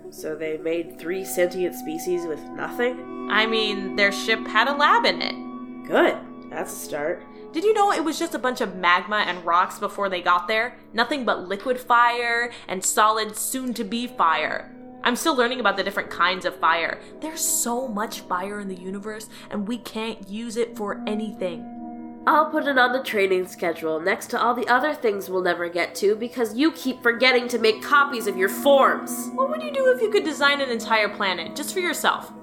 so 0.10 0.34
they 0.34 0.58
made 0.58 0.98
three 0.98 1.26
sentient 1.26 1.76
species 1.76 2.26
with 2.26 2.42
nothing? 2.52 3.28
I 3.30 3.46
mean, 3.46 3.98
their 3.98 4.14
ship 4.14 4.48
had 4.48 4.70
a 4.70 4.74
lab 4.74 5.04
in 5.04 5.22
it. 5.22 5.88
Good, 5.88 6.18
that's 6.50 6.72
a 6.72 6.76
start. 6.76 7.24
Did 7.52 7.66
you 7.66 7.74
know 7.74 7.92
it 7.92 8.04
was 8.04 8.18
just 8.18 8.36
a 8.36 8.40
bunch 8.40 8.62
of 8.62 8.78
magma 8.78 9.26
and 9.28 9.46
rocks 9.46 9.78
before 9.78 10.08
they 10.08 10.22
got 10.22 10.48
there? 10.48 10.78
Nothing 10.94 11.26
but 11.26 11.50
liquid 11.50 11.80
fire 11.80 12.52
and 12.70 12.84
solid, 12.84 13.36
soon 13.36 13.74
to 13.74 13.84
be 13.84 14.08
fire. 14.08 14.74
I'm 15.08 15.16
still 15.16 15.38
learning 15.38 15.62
about 15.62 15.78
the 15.78 15.86
different 15.86 16.10
kinds 16.10 16.44
of 16.44 16.60
fire. 16.60 17.00
There's 17.22 17.40
so 17.40 17.88
much 17.88 18.20
fire 18.20 18.60
in 18.60 18.68
the 18.68 18.76
universe, 18.76 19.30
and 19.50 19.66
we 19.66 19.78
can't 19.78 20.28
use 20.28 20.58
it 20.58 20.76
for 20.76 21.02
anything. 21.08 22.24
I'll 22.28 22.52
put 22.52 22.68
it 22.68 22.78
on 22.78 22.92
the 22.92 23.02
training 23.02 23.48
schedule 23.48 24.02
next 24.02 24.28
to 24.32 24.42
all 24.42 24.54
the 24.54 24.68
other 24.68 24.94
things 24.94 25.30
we'll 25.30 25.44
never 25.44 25.70
get 25.70 25.96
to 25.96 26.14
because 26.18 26.58
you 26.58 26.74
keep 26.74 27.02
forgetting 27.02 27.48
to 27.48 27.58
make 27.58 27.82
copies 27.82 28.28
of 28.28 28.36
your 28.36 28.50
forms. 28.50 29.30
What 29.34 29.50
would 29.50 29.64
you 29.64 29.72
do 29.72 29.90
if 29.96 30.02
you 30.02 30.10
could 30.10 30.26
design 30.26 30.60
an 30.60 30.70
entire 30.70 31.08
planet 31.08 31.56
just 31.56 31.74
for 31.74 31.80
yourself? 31.80 32.34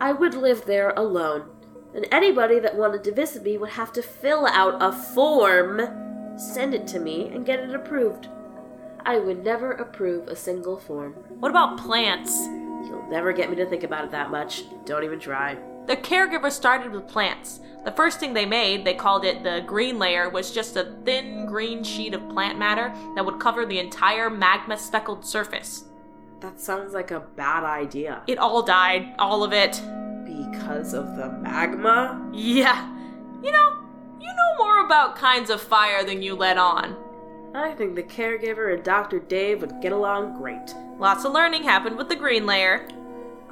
I 0.00 0.14
would 0.14 0.32
live 0.32 0.64
there 0.64 0.94
alone, 0.96 1.50
and 1.94 2.06
anybody 2.10 2.58
that 2.58 2.74
wanted 2.74 3.04
to 3.04 3.12
visit 3.12 3.42
me 3.42 3.58
would 3.58 3.68
have 3.68 3.92
to 3.92 4.02
fill 4.02 4.46
out 4.46 4.78
a 4.80 4.92
form, 4.92 5.82
send 6.38 6.72
it 6.72 6.86
to 6.86 6.98
me, 6.98 7.28
and 7.28 7.44
get 7.44 7.60
it 7.60 7.74
approved. 7.74 8.28
I 9.04 9.18
would 9.18 9.44
never 9.44 9.72
approve 9.72 10.28
a 10.28 10.36
single 10.36 10.78
form. 10.78 11.12
What 11.40 11.50
about 11.50 11.78
plants? 11.78 12.36
You'll 12.86 13.06
never 13.10 13.32
get 13.32 13.50
me 13.50 13.56
to 13.56 13.66
think 13.66 13.82
about 13.82 14.04
it 14.04 14.10
that 14.10 14.30
much. 14.30 14.64
Don't 14.84 15.04
even 15.04 15.20
try. 15.20 15.56
The 15.86 15.96
caregiver 15.96 16.50
started 16.50 16.92
with 16.92 17.08
plants. 17.08 17.60
The 17.84 17.92
first 17.92 18.20
thing 18.20 18.34
they 18.34 18.46
made, 18.46 18.84
they 18.84 18.94
called 18.94 19.24
it 19.24 19.42
the 19.42 19.64
green 19.66 19.98
layer, 19.98 20.28
was 20.28 20.52
just 20.52 20.76
a 20.76 20.94
thin 21.04 21.46
green 21.46 21.82
sheet 21.82 22.14
of 22.14 22.28
plant 22.28 22.58
matter 22.58 22.92
that 23.14 23.24
would 23.24 23.40
cover 23.40 23.64
the 23.64 23.78
entire 23.78 24.28
magma 24.28 24.76
speckled 24.76 25.24
surface. 25.24 25.84
That 26.40 26.60
sounds 26.60 26.92
like 26.92 27.10
a 27.10 27.20
bad 27.20 27.64
idea. 27.64 28.22
It 28.26 28.38
all 28.38 28.62
died, 28.62 29.14
all 29.18 29.42
of 29.42 29.52
it. 29.52 29.80
Because 30.24 30.94
of 30.94 31.16
the 31.16 31.28
magma? 31.40 32.30
Yeah. 32.32 32.88
You 33.42 33.50
know, 33.50 33.78
you 34.20 34.28
know 34.28 34.56
more 34.58 34.84
about 34.84 35.16
kinds 35.16 35.50
of 35.50 35.60
fire 35.60 36.04
than 36.04 36.22
you 36.22 36.34
let 36.34 36.58
on. 36.58 36.96
I 37.54 37.72
think 37.72 37.96
the 37.96 38.02
caregiver 38.02 38.72
and 38.72 38.84
Dr. 38.84 39.18
Dave 39.18 39.60
would 39.60 39.80
get 39.80 39.90
along 39.92 40.38
great. 40.38 40.74
Lots 40.98 41.24
of 41.24 41.32
learning 41.32 41.64
happened 41.64 41.96
with 41.96 42.08
the 42.08 42.14
green 42.14 42.46
layer. 42.46 42.86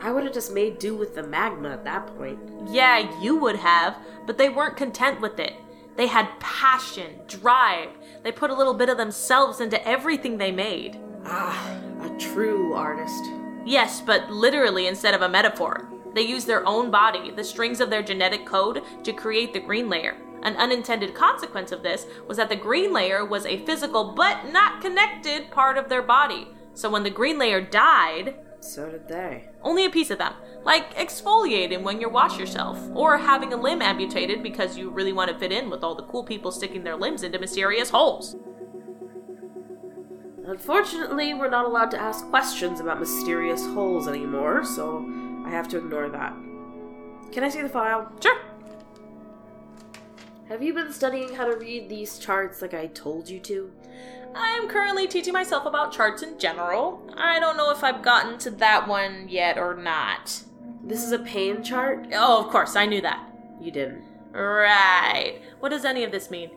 I 0.00 0.12
would 0.12 0.22
have 0.22 0.32
just 0.32 0.52
made 0.52 0.78
do 0.78 0.96
with 0.96 1.16
the 1.16 1.24
magma 1.24 1.70
at 1.70 1.84
that 1.84 2.06
point. 2.16 2.38
Yeah, 2.68 3.20
you 3.20 3.36
would 3.36 3.56
have, 3.56 3.96
but 4.24 4.38
they 4.38 4.48
weren't 4.48 4.76
content 4.76 5.20
with 5.20 5.40
it. 5.40 5.54
They 5.96 6.06
had 6.06 6.38
passion, 6.38 7.18
drive. 7.26 7.88
They 8.22 8.30
put 8.30 8.50
a 8.50 8.54
little 8.54 8.74
bit 8.74 8.88
of 8.88 8.98
themselves 8.98 9.60
into 9.60 9.84
everything 9.86 10.38
they 10.38 10.52
made. 10.52 11.00
Ah, 11.24 11.76
a 12.00 12.18
true 12.20 12.74
artist. 12.74 13.24
Yes, 13.66 14.00
but 14.00 14.30
literally 14.30 14.86
instead 14.86 15.14
of 15.14 15.22
a 15.22 15.28
metaphor. 15.28 15.88
They 16.14 16.22
used 16.22 16.46
their 16.46 16.66
own 16.68 16.92
body, 16.92 17.32
the 17.32 17.42
strings 17.42 17.80
of 17.80 17.90
their 17.90 18.02
genetic 18.02 18.46
code, 18.46 18.82
to 19.02 19.12
create 19.12 19.52
the 19.52 19.60
green 19.60 19.88
layer. 19.88 20.16
An 20.42 20.56
unintended 20.56 21.14
consequence 21.14 21.72
of 21.72 21.82
this 21.82 22.06
was 22.26 22.36
that 22.36 22.48
the 22.48 22.56
green 22.56 22.92
layer 22.92 23.24
was 23.24 23.44
a 23.46 23.64
physical 23.64 24.12
but 24.14 24.50
not 24.52 24.80
connected 24.80 25.50
part 25.50 25.76
of 25.76 25.88
their 25.88 26.02
body. 26.02 26.48
So 26.74 26.88
when 26.90 27.02
the 27.02 27.10
green 27.10 27.38
layer 27.38 27.60
died, 27.60 28.36
So 28.60 28.90
did 28.90 29.08
they. 29.08 29.48
only 29.62 29.84
a 29.84 29.90
piece 29.90 30.10
of 30.10 30.18
them, 30.18 30.34
like 30.62 30.94
exfoliating 30.94 31.82
when 31.82 32.00
you 32.00 32.08
wash 32.08 32.38
yourself, 32.38 32.78
or 32.94 33.18
having 33.18 33.52
a 33.52 33.56
limb 33.56 33.82
amputated 33.82 34.42
because 34.42 34.76
you 34.78 34.90
really 34.90 35.12
want 35.12 35.30
to 35.30 35.38
fit 35.38 35.52
in 35.52 35.70
with 35.70 35.82
all 35.82 35.94
the 35.94 36.04
cool 36.04 36.22
people 36.24 36.52
sticking 36.52 36.84
their 36.84 36.96
limbs 36.96 37.22
into 37.22 37.38
mysterious 37.38 37.90
holes. 37.90 38.36
Unfortunately, 40.46 41.34
we're 41.34 41.50
not 41.50 41.66
allowed 41.66 41.90
to 41.90 42.00
ask 42.00 42.26
questions 42.30 42.80
about 42.80 43.00
mysterious 43.00 43.66
holes 43.66 44.08
anymore, 44.08 44.64
so 44.64 45.04
I 45.44 45.50
have 45.50 45.68
to 45.68 45.78
ignore 45.78 46.08
that. 46.08 46.32
Can 47.32 47.44
I 47.44 47.50
see 47.50 47.60
the 47.60 47.68
file? 47.68 48.10
Sure. 48.22 48.38
Have 50.48 50.62
you 50.62 50.72
been 50.72 50.92
studying 50.92 51.34
how 51.34 51.44
to 51.44 51.56
read 51.56 51.88
these 51.88 52.18
charts 52.18 52.62
like 52.62 52.72
I 52.72 52.86
told 52.86 53.28
you 53.28 53.38
to? 53.40 53.70
I'm 54.34 54.68
currently 54.68 55.06
teaching 55.06 55.32
myself 55.32 55.66
about 55.66 55.92
charts 55.92 56.22
in 56.22 56.38
general. 56.38 57.02
I 57.16 57.38
don't 57.38 57.56
know 57.56 57.70
if 57.70 57.84
I've 57.84 58.02
gotten 58.02 58.38
to 58.38 58.50
that 58.52 58.88
one 58.88 59.28
yet 59.28 59.58
or 59.58 59.74
not. 59.74 60.42
This 60.82 61.04
is 61.04 61.12
a 61.12 61.18
pain 61.18 61.62
chart? 61.62 62.06
Oh, 62.14 62.44
of 62.44 62.50
course, 62.50 62.76
I 62.76 62.86
knew 62.86 63.00
that. 63.02 63.28
You 63.60 63.70
didn't. 63.70 64.04
Right. 64.32 65.40
What 65.60 65.70
does 65.70 65.84
any 65.84 66.04
of 66.04 66.12
this 66.12 66.30
mean? 66.30 66.50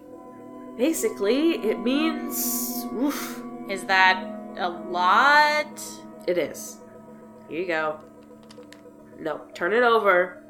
Basically, 0.77 1.53
it 1.55 1.79
means. 1.79 2.85
Oof, 2.93 3.43
Is 3.69 3.83
that 3.85 4.23
a 4.57 4.69
lot? 4.69 5.81
it 6.27 6.37
is. 6.37 6.77
Here 7.49 7.59
you 7.59 7.67
go. 7.67 7.99
No, 9.19 9.41
turn 9.53 9.73
it 9.73 9.83
over. 9.83 10.43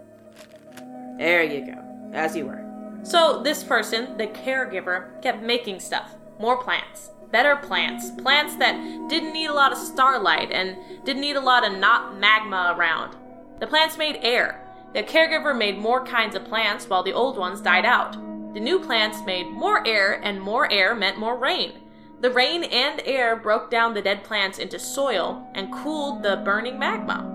There 1.17 1.43
you 1.43 1.65
go. 1.65 2.11
As 2.13 2.35
you 2.35 2.45
were. 2.45 2.70
So, 3.03 3.41
this 3.41 3.63
person, 3.63 4.17
the 4.17 4.27
caregiver, 4.27 5.21
kept 5.21 5.41
making 5.41 5.79
stuff. 5.79 6.15
More 6.39 6.61
plants. 6.61 7.11
Better 7.31 7.55
plants. 7.55 8.11
Plants 8.21 8.55
that 8.57 8.75
didn't 9.09 9.33
need 9.33 9.47
a 9.47 9.53
lot 9.53 9.71
of 9.71 9.77
starlight 9.77 10.51
and 10.51 10.77
didn't 11.05 11.21
need 11.21 11.35
a 11.35 11.41
lot 11.41 11.65
of 11.65 11.77
not 11.77 12.19
magma 12.19 12.75
around. 12.77 13.15
The 13.59 13.67
plants 13.67 13.97
made 13.97 14.19
air. 14.21 14.67
The 14.93 15.03
caregiver 15.03 15.57
made 15.57 15.77
more 15.77 16.05
kinds 16.05 16.35
of 16.35 16.45
plants 16.45 16.87
while 16.87 17.03
the 17.03 17.13
old 17.13 17.37
ones 17.37 17.61
died 17.61 17.85
out. 17.85 18.13
The 18.53 18.59
new 18.59 18.79
plants 18.79 19.25
made 19.25 19.47
more 19.47 19.87
air, 19.87 20.19
and 20.23 20.41
more 20.41 20.69
air 20.71 20.93
meant 20.93 21.17
more 21.17 21.37
rain. 21.37 21.79
The 22.19 22.29
rain 22.29 22.65
and 22.65 23.01
air 23.05 23.35
broke 23.35 23.71
down 23.71 23.93
the 23.93 24.01
dead 24.01 24.23
plants 24.23 24.59
into 24.59 24.77
soil 24.77 25.49
and 25.55 25.71
cooled 25.71 26.21
the 26.21 26.41
burning 26.43 26.77
magma. 26.77 27.25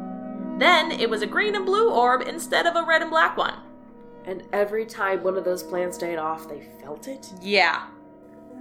Then 0.58 0.92
it 0.92 1.08
was 1.08 1.22
a 1.22 1.26
green 1.26 1.54
and 1.54 1.66
blue 1.66 1.90
orb 1.90 2.22
instead 2.22 2.66
of 2.66 2.76
a 2.76 2.84
red 2.84 3.02
and 3.02 3.10
black 3.10 3.36
one. 3.36 3.58
And 4.26 4.42
every 4.52 4.84
time 4.84 5.22
one 5.22 5.36
of 5.36 5.44
those 5.44 5.62
plants 5.62 5.98
died 5.98 6.18
off, 6.18 6.48
they 6.48 6.68
felt 6.82 7.06
it? 7.08 7.32
Yeah, 7.40 7.86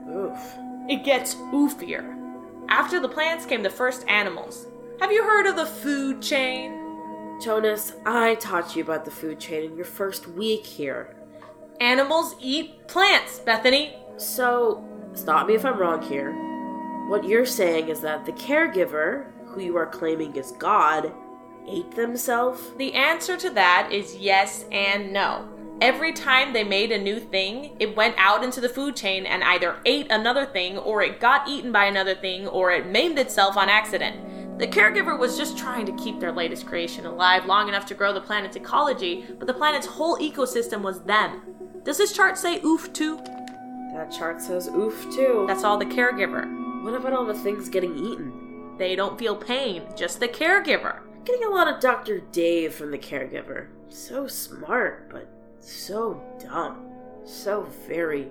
Oof. 0.09 0.57
It 0.87 1.03
gets 1.03 1.35
oofier. 1.35 2.21
After 2.69 2.99
the 2.99 3.09
plants 3.09 3.45
came 3.45 3.63
the 3.63 3.69
first 3.69 4.07
animals. 4.07 4.67
Have 4.99 5.11
you 5.11 5.23
heard 5.23 5.47
of 5.47 5.55
the 5.55 5.65
food 5.65 6.21
chain? 6.21 6.81
Jonas, 7.41 7.93
I 8.05 8.35
taught 8.35 8.75
you 8.75 8.83
about 8.83 9.03
the 9.03 9.11
food 9.11 9.39
chain 9.39 9.71
in 9.71 9.75
your 9.75 9.85
first 9.85 10.27
week 10.27 10.65
here. 10.65 11.15
Animals 11.81 12.35
eat 12.39 12.87
plants, 12.87 13.39
Bethany. 13.39 13.95
So, 14.17 14.85
stop 15.13 15.47
me 15.47 15.55
if 15.55 15.65
I'm 15.65 15.77
wrong 15.77 16.01
here. 16.01 16.31
What 17.09 17.25
you're 17.25 17.45
saying 17.45 17.89
is 17.89 17.99
that 18.01 18.25
the 18.25 18.31
caregiver, 18.31 19.31
who 19.47 19.61
you 19.61 19.75
are 19.75 19.85
claiming 19.85 20.35
is 20.35 20.53
God, 20.53 21.11
ate 21.67 21.91
themselves? 21.91 22.61
The 22.77 22.93
answer 22.93 23.35
to 23.37 23.49
that 23.51 23.89
is 23.91 24.15
yes 24.15 24.65
and 24.71 25.11
no. 25.11 25.49
Every 25.81 26.13
time 26.13 26.53
they 26.53 26.63
made 26.63 26.93
a 26.93 26.97
new 26.97 27.19
thing, 27.19 27.75
it 27.79 27.97
went 27.97 28.15
out 28.17 28.45
into 28.45 28.61
the 28.61 28.69
food 28.69 28.95
chain 28.95 29.25
and 29.25 29.43
either 29.43 29.75
ate 29.85 30.09
another 30.09 30.45
thing, 30.45 30.77
or 30.77 31.01
it 31.01 31.19
got 31.19 31.49
eaten 31.49 31.73
by 31.73 31.85
another 31.85 32.15
thing, 32.15 32.47
or 32.47 32.71
it 32.71 32.87
maimed 32.87 33.19
itself 33.19 33.57
on 33.57 33.67
accident. 33.67 34.57
The 34.57 34.67
caregiver 34.67 35.19
was 35.19 35.37
just 35.37 35.57
trying 35.57 35.85
to 35.85 35.95
keep 36.01 36.21
their 36.21 36.31
latest 36.31 36.65
creation 36.65 37.05
alive 37.05 37.45
long 37.45 37.67
enough 37.67 37.85
to 37.87 37.93
grow 37.93 38.13
the 38.13 38.21
planet's 38.21 38.55
ecology, 38.55 39.25
but 39.37 39.47
the 39.47 39.53
planet's 39.53 39.85
whole 39.85 40.17
ecosystem 40.17 40.81
was 40.81 41.01
them. 41.01 41.41
Does 41.83 41.97
this 41.97 42.13
chart 42.13 42.37
say 42.37 42.61
oof 42.63 42.93
too? 42.93 43.17
That 43.93 44.13
chart 44.17 44.41
says 44.41 44.69
oof 44.69 45.13
too. 45.13 45.43
That's 45.45 45.65
all 45.65 45.77
the 45.77 45.85
caregiver. 45.85 46.83
What 46.85 46.93
about 46.93 47.11
all 47.11 47.25
the 47.25 47.33
things 47.33 47.67
getting 47.67 47.97
eaten? 47.97 48.77
They 48.77 48.95
don't 48.95 49.19
feel 49.19 49.35
pain, 49.35 49.83
just 49.93 50.21
the 50.21 50.29
caregiver. 50.29 51.01
Getting 51.25 51.43
a 51.43 51.49
lot 51.49 51.67
of 51.67 51.81
Dr. 51.81 52.19
Dave 52.19 52.73
from 52.73 52.91
the 52.91 52.97
caregiver. 52.97 53.67
So 53.89 54.27
smart, 54.27 55.09
but 55.11 55.27
so 55.65 56.21
dumb. 56.39 56.91
So 57.25 57.63
very, 57.87 58.27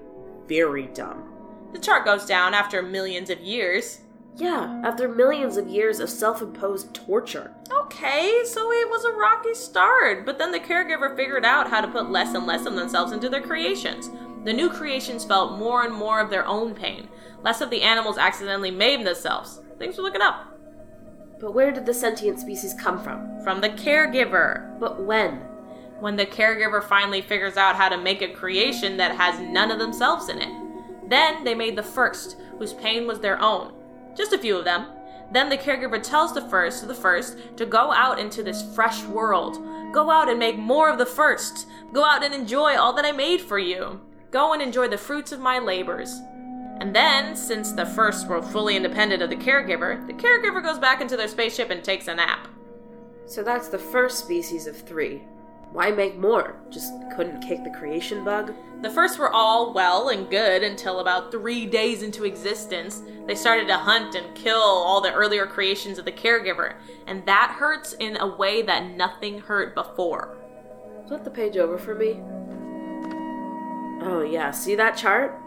very 0.46 0.86
dumb. 0.88 1.30
The 1.72 1.80
chart 1.80 2.04
goes 2.04 2.26
down 2.26 2.54
after 2.54 2.82
millions 2.82 3.30
of 3.30 3.40
years. 3.40 4.00
Yeah, 4.36 4.80
after 4.84 5.08
millions 5.08 5.56
of 5.56 5.68
years 5.68 6.00
of 6.00 6.10
self 6.10 6.42
imposed 6.42 6.92
torture. 6.94 7.52
Okay, 7.70 8.42
so 8.44 8.70
it 8.72 8.88
was 8.88 9.04
a 9.04 9.12
rocky 9.12 9.54
start, 9.54 10.26
but 10.26 10.38
then 10.38 10.50
the 10.50 10.58
caregiver 10.58 11.14
figured 11.16 11.44
out 11.44 11.70
how 11.70 11.80
to 11.80 11.88
put 11.88 12.10
less 12.10 12.34
and 12.34 12.46
less 12.46 12.66
of 12.66 12.74
themselves 12.74 13.12
into 13.12 13.28
their 13.28 13.40
creations. 13.40 14.10
The 14.44 14.52
new 14.52 14.70
creations 14.70 15.24
felt 15.24 15.58
more 15.58 15.84
and 15.84 15.94
more 15.94 16.20
of 16.20 16.30
their 16.30 16.46
own 16.46 16.74
pain. 16.74 17.08
Less 17.42 17.60
of 17.60 17.70
the 17.70 17.82
animals 17.82 18.18
accidentally 18.18 18.70
maimed 18.70 19.06
themselves. 19.06 19.60
Things 19.78 19.96
were 19.96 20.04
looking 20.04 20.22
up. 20.22 20.48
But 21.40 21.52
where 21.52 21.72
did 21.72 21.87
the 21.87 21.94
sentient 21.94 22.40
species 22.40 22.74
come 22.74 23.02
from? 23.02 23.42
From 23.42 23.61
the 23.61 23.70
caregiver. 23.70 24.78
But 24.78 25.02
when? 25.02 25.42
When 26.04 26.16
the 26.16 26.26
caregiver 26.26 26.84
finally 26.84 27.22
figures 27.22 27.56
out 27.56 27.76
how 27.76 27.88
to 27.88 27.96
make 27.96 28.20
a 28.20 28.28
creation 28.28 28.98
that 28.98 29.16
has 29.16 29.40
none 29.40 29.70
of 29.70 29.78
themselves 29.78 30.28
in 30.28 30.38
it. 30.38 31.08
Then 31.08 31.44
they 31.44 31.54
made 31.54 31.76
the 31.76 31.82
first, 31.82 32.36
whose 32.58 32.74
pain 32.74 33.06
was 33.06 33.20
their 33.20 33.40
own. 33.40 33.72
Just 34.14 34.34
a 34.34 34.38
few 34.38 34.58
of 34.58 34.66
them. 34.66 34.84
Then 35.32 35.48
the 35.48 35.56
caregiver 35.56 36.02
tells 36.02 36.34
the 36.34 36.46
first, 36.50 36.86
the 36.86 36.94
first, 36.94 37.38
to 37.56 37.64
go 37.64 37.90
out 37.90 38.18
into 38.18 38.42
this 38.42 38.74
fresh 38.74 39.02
world. 39.04 39.56
Go 39.94 40.10
out 40.10 40.28
and 40.28 40.38
make 40.38 40.58
more 40.58 40.90
of 40.90 40.98
the 40.98 41.06
first. 41.06 41.68
Go 41.94 42.04
out 42.04 42.22
and 42.22 42.34
enjoy 42.34 42.76
all 42.76 42.92
that 42.92 43.06
I 43.06 43.12
made 43.12 43.40
for 43.40 43.58
you. 43.58 43.98
Go 44.30 44.52
and 44.52 44.60
enjoy 44.60 44.88
the 44.88 44.98
fruits 44.98 45.32
of 45.32 45.40
my 45.40 45.58
labors. 45.58 46.20
And 46.80 46.94
then, 46.94 47.34
since 47.34 47.72
the 47.72 47.86
first 47.86 48.28
were 48.28 48.42
fully 48.42 48.76
independent 48.76 49.22
of 49.22 49.30
the 49.30 49.36
caregiver, 49.36 50.06
the 50.06 50.12
caregiver 50.12 50.62
goes 50.62 50.78
back 50.78 51.00
into 51.00 51.16
their 51.16 51.28
spaceship 51.28 51.70
and 51.70 51.82
takes 51.82 52.08
a 52.08 52.14
nap. 52.14 52.46
So 53.24 53.42
that's 53.42 53.68
the 53.68 53.78
first 53.78 54.18
species 54.18 54.66
of 54.66 54.76
three. 54.76 55.22
Why 55.74 55.90
make 55.90 56.16
more? 56.16 56.54
Just 56.70 56.92
couldn't 57.16 57.40
kick 57.40 57.64
the 57.64 57.70
creation 57.70 58.24
bug? 58.24 58.54
The 58.82 58.90
first 58.90 59.18
were 59.18 59.32
all 59.32 59.74
well 59.74 60.10
and 60.10 60.30
good 60.30 60.62
until 60.62 61.00
about 61.00 61.32
three 61.32 61.66
days 61.66 62.04
into 62.04 62.24
existence. 62.24 63.02
They 63.26 63.34
started 63.34 63.66
to 63.66 63.76
hunt 63.76 64.14
and 64.14 64.37
kill 64.37 64.60
all 64.60 65.00
the 65.00 65.12
earlier 65.12 65.46
creations 65.46 65.98
of 65.98 66.04
the 66.04 66.12
caregiver, 66.12 66.76
and 67.08 67.26
that 67.26 67.56
hurts 67.58 67.92
in 67.94 68.16
a 68.18 68.37
way 68.37 68.62
that 68.62 68.96
nothing 68.96 69.40
hurt 69.40 69.74
before. 69.74 70.38
Flip 71.08 71.24
the 71.24 71.30
page 71.30 71.56
over 71.56 71.76
for 71.76 71.96
me. 71.96 72.20
Oh, 74.06 74.22
yeah, 74.22 74.52
see 74.52 74.76
that 74.76 74.96
chart? 74.96 75.40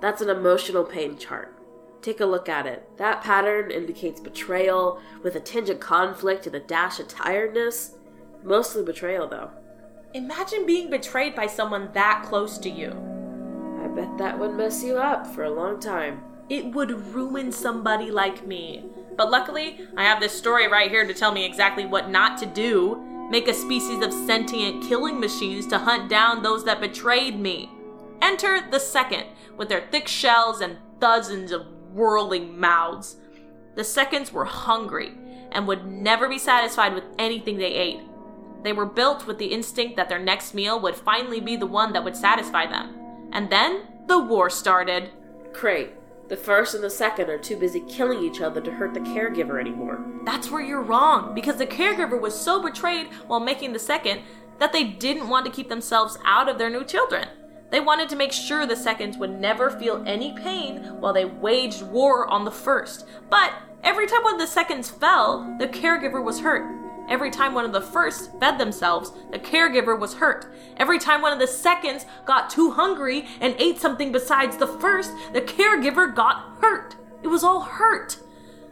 That's 0.00 0.22
an 0.22 0.30
emotional 0.30 0.84
pain 0.84 1.18
chart. 1.18 1.58
Take 2.02 2.20
a 2.20 2.26
look 2.26 2.48
at 2.48 2.66
it. 2.66 2.88
That 2.98 3.20
pattern 3.20 3.72
indicates 3.72 4.20
betrayal 4.20 5.00
with 5.24 5.34
a 5.34 5.40
tinge 5.40 5.70
of 5.70 5.80
conflict 5.80 6.46
and 6.46 6.54
a 6.54 6.60
dash 6.60 7.00
of 7.00 7.08
tiredness. 7.08 7.96
Mostly 8.44 8.84
betrayal, 8.84 9.26
though. 9.26 9.50
Imagine 10.14 10.66
being 10.66 10.90
betrayed 10.90 11.34
by 11.34 11.46
someone 11.46 11.88
that 11.94 12.22
close 12.22 12.58
to 12.58 12.68
you. 12.68 12.90
I 13.82 13.88
bet 13.88 14.18
that 14.18 14.38
would 14.38 14.52
mess 14.54 14.84
you 14.84 14.98
up 14.98 15.26
for 15.26 15.44
a 15.44 15.50
long 15.50 15.80
time. 15.80 16.22
It 16.50 16.66
would 16.74 17.14
ruin 17.14 17.50
somebody 17.50 18.10
like 18.10 18.46
me. 18.46 18.84
But 19.16 19.30
luckily, 19.30 19.80
I 19.96 20.04
have 20.04 20.20
this 20.20 20.36
story 20.36 20.68
right 20.68 20.90
here 20.90 21.06
to 21.06 21.14
tell 21.14 21.32
me 21.32 21.46
exactly 21.46 21.86
what 21.86 22.10
not 22.10 22.36
to 22.38 22.46
do. 22.46 23.02
Make 23.30 23.48
a 23.48 23.54
species 23.54 24.04
of 24.04 24.12
sentient 24.12 24.84
killing 24.84 25.18
machines 25.18 25.66
to 25.68 25.78
hunt 25.78 26.10
down 26.10 26.42
those 26.42 26.62
that 26.66 26.82
betrayed 26.82 27.38
me. 27.38 27.70
Enter 28.20 28.60
the 28.70 28.80
second, 28.80 29.24
with 29.56 29.70
their 29.70 29.88
thick 29.90 30.06
shells 30.08 30.60
and 30.60 30.76
dozens 30.98 31.52
of 31.52 31.66
whirling 31.94 32.60
mouths. 32.60 33.16
The 33.76 33.84
seconds 33.84 34.30
were 34.30 34.44
hungry 34.44 35.12
and 35.52 35.66
would 35.66 35.86
never 35.86 36.28
be 36.28 36.38
satisfied 36.38 36.92
with 36.92 37.04
anything 37.18 37.56
they 37.56 37.72
ate. 37.72 38.00
They 38.62 38.72
were 38.72 38.86
built 38.86 39.26
with 39.26 39.38
the 39.38 39.46
instinct 39.46 39.96
that 39.96 40.08
their 40.08 40.18
next 40.18 40.54
meal 40.54 40.80
would 40.80 40.94
finally 40.94 41.40
be 41.40 41.56
the 41.56 41.66
one 41.66 41.92
that 41.92 42.04
would 42.04 42.16
satisfy 42.16 42.66
them. 42.66 42.94
And 43.32 43.50
then 43.50 43.88
the 44.06 44.18
war 44.18 44.50
started. 44.50 45.10
Crate. 45.52 45.90
The 46.28 46.36
first 46.36 46.74
and 46.74 46.82
the 46.82 46.88
second 46.90 47.28
are 47.28 47.38
too 47.38 47.56
busy 47.56 47.80
killing 47.88 48.22
each 48.22 48.40
other 48.40 48.60
to 48.60 48.70
hurt 48.70 48.94
the 48.94 49.00
caregiver 49.00 49.60
anymore. 49.60 50.04
That's 50.24 50.50
where 50.50 50.62
you're 50.62 50.82
wrong, 50.82 51.34
because 51.34 51.56
the 51.56 51.66
caregiver 51.66 52.18
was 52.18 52.38
so 52.38 52.62
betrayed 52.62 53.08
while 53.26 53.40
making 53.40 53.72
the 53.72 53.78
second 53.78 54.22
that 54.58 54.72
they 54.72 54.84
didn't 54.84 55.28
want 55.28 55.44
to 55.44 55.52
keep 55.52 55.68
themselves 55.68 56.18
out 56.24 56.48
of 56.48 56.56
their 56.56 56.70
new 56.70 56.84
children. 56.84 57.28
They 57.70 57.80
wanted 57.80 58.08
to 58.10 58.16
make 58.16 58.32
sure 58.32 58.66
the 58.66 58.76
seconds 58.76 59.16
would 59.18 59.40
never 59.40 59.70
feel 59.70 60.02
any 60.06 60.34
pain 60.34 61.00
while 61.00 61.12
they 61.12 61.24
waged 61.24 61.82
war 61.82 62.26
on 62.28 62.44
the 62.44 62.50
first. 62.50 63.06
But 63.28 63.52
every 63.82 64.06
time 64.06 64.22
one 64.22 64.34
of 64.34 64.40
the 64.40 64.46
seconds 64.46 64.90
fell, 64.90 65.56
the 65.58 65.68
caregiver 65.68 66.22
was 66.22 66.40
hurt. 66.40 66.81
Every 67.08 67.30
time 67.30 67.54
one 67.54 67.64
of 67.64 67.72
the 67.72 67.80
first 67.80 68.38
fed 68.38 68.58
themselves, 68.58 69.12
the 69.30 69.38
caregiver 69.38 69.98
was 69.98 70.14
hurt. 70.14 70.52
Every 70.76 70.98
time 70.98 71.22
one 71.22 71.32
of 71.32 71.38
the 71.38 71.46
seconds 71.46 72.06
got 72.24 72.50
too 72.50 72.70
hungry 72.70 73.26
and 73.40 73.54
ate 73.58 73.80
something 73.80 74.12
besides 74.12 74.56
the 74.56 74.66
first, 74.66 75.12
the 75.32 75.40
caregiver 75.40 76.14
got 76.14 76.56
hurt. 76.60 76.96
It 77.22 77.28
was 77.28 77.44
all 77.44 77.60
hurt. 77.60 78.18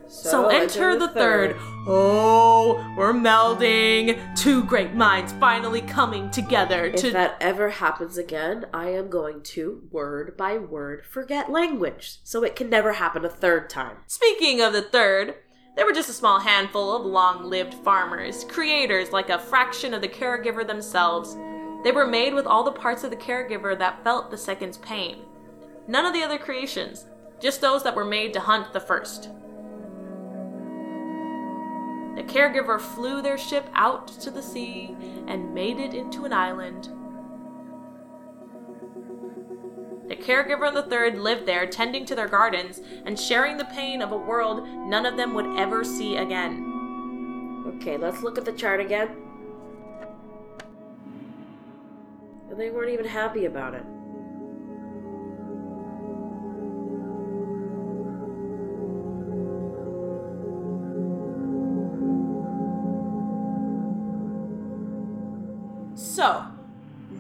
So, 0.09 0.49
enter 0.49 0.99
the 0.99 1.07
third. 1.07 1.55
Oh, 1.87 2.85
we're 2.97 3.13
melding. 3.13 4.37
Two 4.37 4.65
great 4.65 4.93
minds 4.93 5.33
finally 5.35 5.83
coming 5.83 6.31
together 6.31 6.87
If 6.87 7.01
to. 7.03 7.11
that 7.13 7.37
ever 7.41 7.71
happens 7.71 8.19
again, 8.19 8.67
I 8.75 8.89
am 8.89 9.09
going 9.09 9.43
to, 9.43 9.89
word 9.93 10.37
by 10.37 10.59
word, 10.59 11.07
forget 11.07 11.49
language, 11.49 12.19
so 12.25 12.43
it 12.43 12.57
can 12.57 12.69
never 12.69 12.95
happen 12.95 13.25
a 13.25 13.29
third 13.29 13.71
time. 13.71 13.99
Speaking 14.09 14.61
of 14.61 14.73
the 14.73 14.83
third, 14.83 15.37
there 15.77 15.87
were 15.87 15.93
just 15.93 16.11
a 16.11 16.15
small 16.15 16.41
handful 16.41 16.95
of 16.95 17.07
long 17.07 17.45
lived 17.45 17.75
farmers, 17.75 18.45
creators 18.45 19.13
like 19.13 19.31
a 19.31 19.39
fraction 19.39 19.95
of 19.95 20.03
the 20.03 20.09
caregiver 20.09 20.67
themselves. 20.67 21.37
They 21.85 21.93
were 21.93 22.07
made 22.07 22.35
with 22.35 22.47
all 22.47 22.65
the 22.65 22.73
parts 22.73 23.05
of 23.05 23.11
the 23.11 23.17
caregiver 23.17 23.79
that 23.79 24.03
felt 24.05 24.31
the 24.31 24.37
second's 24.37 24.79
pain. 24.79 25.23
None 25.87 26.05
of 26.05 26.13
the 26.13 26.23
other 26.23 26.39
creations, 26.39 27.07
just 27.41 27.61
those 27.61 27.83
that 27.85 27.95
were 27.95 28.05
made 28.05 28.33
to 28.35 28.41
hunt 28.41 28.73
the 28.73 28.81
first. 28.81 29.31
The 32.17 32.25
caregiver 32.25 32.81
flew 32.81 33.23
their 33.23 33.39
ship 33.39 33.67
out 33.73 34.09
to 34.09 34.31
the 34.31 34.43
sea 34.43 34.95
and 35.27 35.55
made 35.55 35.79
it 35.79 35.95
into 35.95 36.25
an 36.25 36.33
island. 36.33 36.91
The 40.11 40.17
caregiver 40.17 40.67
and 40.67 40.77
the 40.77 40.83
third 40.83 41.21
lived 41.21 41.47
there, 41.47 41.67
tending 41.69 42.05
to 42.07 42.17
their 42.17 42.27
gardens 42.27 42.81
and 43.07 43.17
sharing 43.17 43.57
the 43.57 43.65
pain 43.67 44.03
of 44.03 44.11
a 44.11 44.17
world 44.17 44.67
none 44.67 45.07
of 45.07 45.17
them 45.17 45.35
would 45.35 45.57
ever 45.57 45.85
see 45.85 46.17
again. 46.17 47.63
Okay, 47.77 47.97
let's 47.97 48.21
look 48.21 48.37
at 48.37 48.45
the 48.45 48.51
chart 48.51 48.81
again. 48.81 49.09
And 52.51 52.59
they 52.59 52.71
weren't 52.71 52.91
even 52.91 53.07
happy 53.07 53.45
about 53.45 53.75
it. 53.75 53.85
So, 65.95 66.50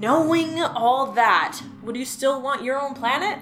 knowing 0.00 0.60
all 0.60 1.12
that, 1.12 1.60
would 1.82 1.96
you 1.96 2.04
still 2.04 2.40
want 2.40 2.64
your 2.64 2.80
own 2.80 2.94
planet? 2.94 3.38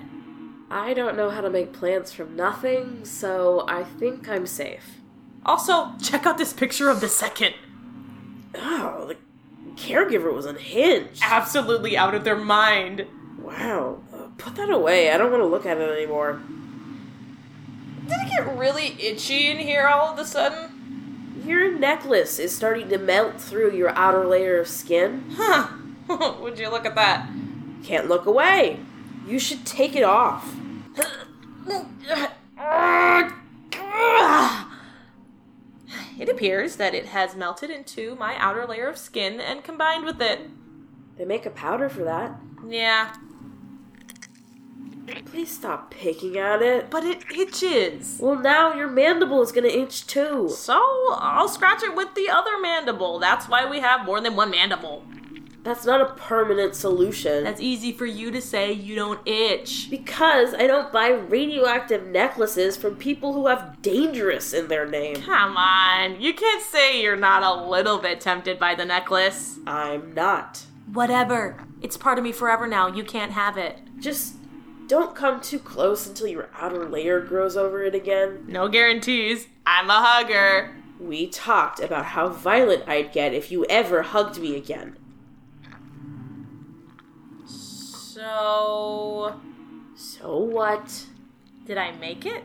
I 0.71 0.93
don't 0.93 1.17
know 1.17 1.31
how 1.31 1.41
to 1.41 1.49
make 1.49 1.73
plants 1.73 2.13
from 2.13 2.37
nothing, 2.37 3.05
so 3.05 3.65
I 3.67 3.85
think 3.85 4.29
I'm 4.29 4.47
safe. 4.47 4.99
Also, 5.47 5.93
check 6.03 6.27
out 6.27 6.37
this 6.37 6.53
picture 6.53 6.91
of 6.91 7.01
the 7.01 7.09
second. 7.09 7.55
Oh, 8.55 9.07
the 9.07 9.17
caregiver 9.77 10.35
was 10.35 10.45
unhinged. 10.45 11.23
Absolutely 11.23 11.97
out 11.97 12.15
of 12.15 12.25
their 12.25 12.37
mind. 12.37 13.07
Wow. 13.41 14.03
Uh, 14.13 14.29
put 14.37 14.57
that 14.57 14.69
away. 14.69 15.11
I 15.11 15.17
don't 15.17 15.31
want 15.31 15.43
to 15.43 15.47
look 15.47 15.65
at 15.65 15.79
it 15.79 15.91
anymore. 15.91 16.43
Did 18.07 18.19
it 18.21 18.29
get 18.31 18.59
really 18.59 18.97
itchy 19.01 19.49
in 19.49 19.59
here 19.59 19.87
all 19.87 20.13
of 20.13 20.19
a 20.19 20.25
sudden? 20.25 21.43
Your 21.47 21.79
necklace 21.79 22.39
is 22.39 22.55
starting 22.55 22.89
to 22.91 22.99
melt 22.99 23.41
through 23.41 23.75
your 23.75 23.91
outer 23.91 24.27
layer 24.27 24.61
of 24.61 24.69
skin. 24.69 25.31
Huh. 25.35 25.69
Would 26.41 26.59
you 26.59 26.71
look 26.71 26.87
at 26.87 26.95
that? 26.95 27.29
Can't 27.85 28.09
look 28.09 28.27
away. 28.27 28.81
You 29.27 29.39
should 29.39 29.65
take 29.67 29.95
it 29.97 30.05
off. 30.05 30.55
It 36.19 36.29
appears 36.29 36.75
that 36.77 36.95
it 36.97 37.07
has 37.07 37.37
melted 37.37 37.71
into 37.71 38.17
my 38.17 38.35
outer 38.39 38.67
layer 38.67 38.89
of 38.89 38.99
skin 38.99 39.41
and 39.41 39.63
combined 39.63 40.05
with 40.05 40.21
it. 40.21 40.51
They 41.17 41.25
make 41.25 41.47
a 41.47 41.51
powder 41.51 41.89
for 41.89 42.03
that. 42.03 42.33
Yeah, 42.69 43.15
Please 45.27 45.51
stop 45.51 45.91
picking 45.91 46.37
at 46.37 46.61
it. 46.61 46.91
but 46.91 47.05
it 47.05 47.25
itches. 47.35 48.19
Well, 48.21 48.39
now 48.39 48.75
your 48.75 48.89
mandible 48.89 49.43
is 49.43 49.53
gonna 49.53 49.69
itch 49.69 50.07
too. 50.07 50.49
So 50.51 50.75
I'll 51.13 51.49
scratch 51.49 51.83
it 51.83 51.95
with 51.95 52.15
the 52.15 52.29
other 52.29 52.59
mandible. 52.61 53.19
That's 53.19 53.49
why 53.49 53.69
we 53.69 53.81
have 53.81 54.05
more 54.05 54.21
than 54.21 54.37
one 54.37 54.51
mandible. 54.51 55.05
That's 55.65 55.85
not 55.85 56.01
a 56.01 56.15
permanent 56.15 56.75
solution. 56.75 57.45
That's 57.45 57.61
easy 57.61 57.93
for 57.93 58.07
you 58.07 58.31
to 58.31 58.41
say 58.41 58.73
you 58.73 58.95
don't 58.95 59.21
itch. 59.27 59.89
because 59.91 60.55
I 60.55 60.67
don't 60.67 60.93
buy 60.93 61.09
radioactive 61.09 62.07
necklaces 62.07 62.77
from 62.77 62.97
people 62.97 63.33
who 63.33 63.49
have 63.49 63.83
dangerous 63.83 64.53
in 64.53 64.69
their 64.69 64.87
name. 64.87 65.17
Come 65.17 65.57
on, 65.57 66.21
you 66.21 66.33
can't 66.33 66.63
say 66.63 67.03
you're 67.03 67.17
not 67.17 67.43
a 67.43 67.69
little 67.69 67.99
bit 67.99 68.21
tempted 68.21 68.59
by 68.59 68.75
the 68.75 68.85
necklace. 68.85 69.59
I'm 69.67 70.15
not. 70.15 70.65
Whatever. 70.93 71.65
It's 71.83 71.97
part 71.97 72.19
of 72.19 72.25
me 72.25 72.33
forever 72.33 72.67
now. 72.67 72.87
You 72.89 73.05
can't 73.05 73.33
have 73.33 73.57
it. 73.59 73.79
Just 73.99 74.37
don't 74.87 75.15
come 75.15 75.41
too 75.41 75.59
close 75.59 76.07
until 76.07 76.29
your 76.29 76.49
outer 76.59 76.89
layer 76.89 77.21
grows 77.21 77.57
over 77.57 77.83
it 77.83 77.95
again. 77.95 78.45
No 78.47 78.69
guarantees. 78.69 79.49
I'm 79.67 79.91
a 79.91 80.01
hugger. 80.01 80.75
We 80.99 81.29
talked 81.29 81.79
about 81.79 82.07
how 82.07 82.29
violent 82.29 82.89
I'd 82.89 83.13
get 83.13 83.35
if 83.35 83.53
you 83.53 83.65
ever 83.67 84.03
hugged 84.03 84.41
me 84.41 84.57
again. 84.57 84.97
So, 88.19 89.41
So 89.95 90.39
what? 90.39 91.07
did 91.67 91.79
I 91.79 91.93
make 91.93 92.27
it? 92.27 92.43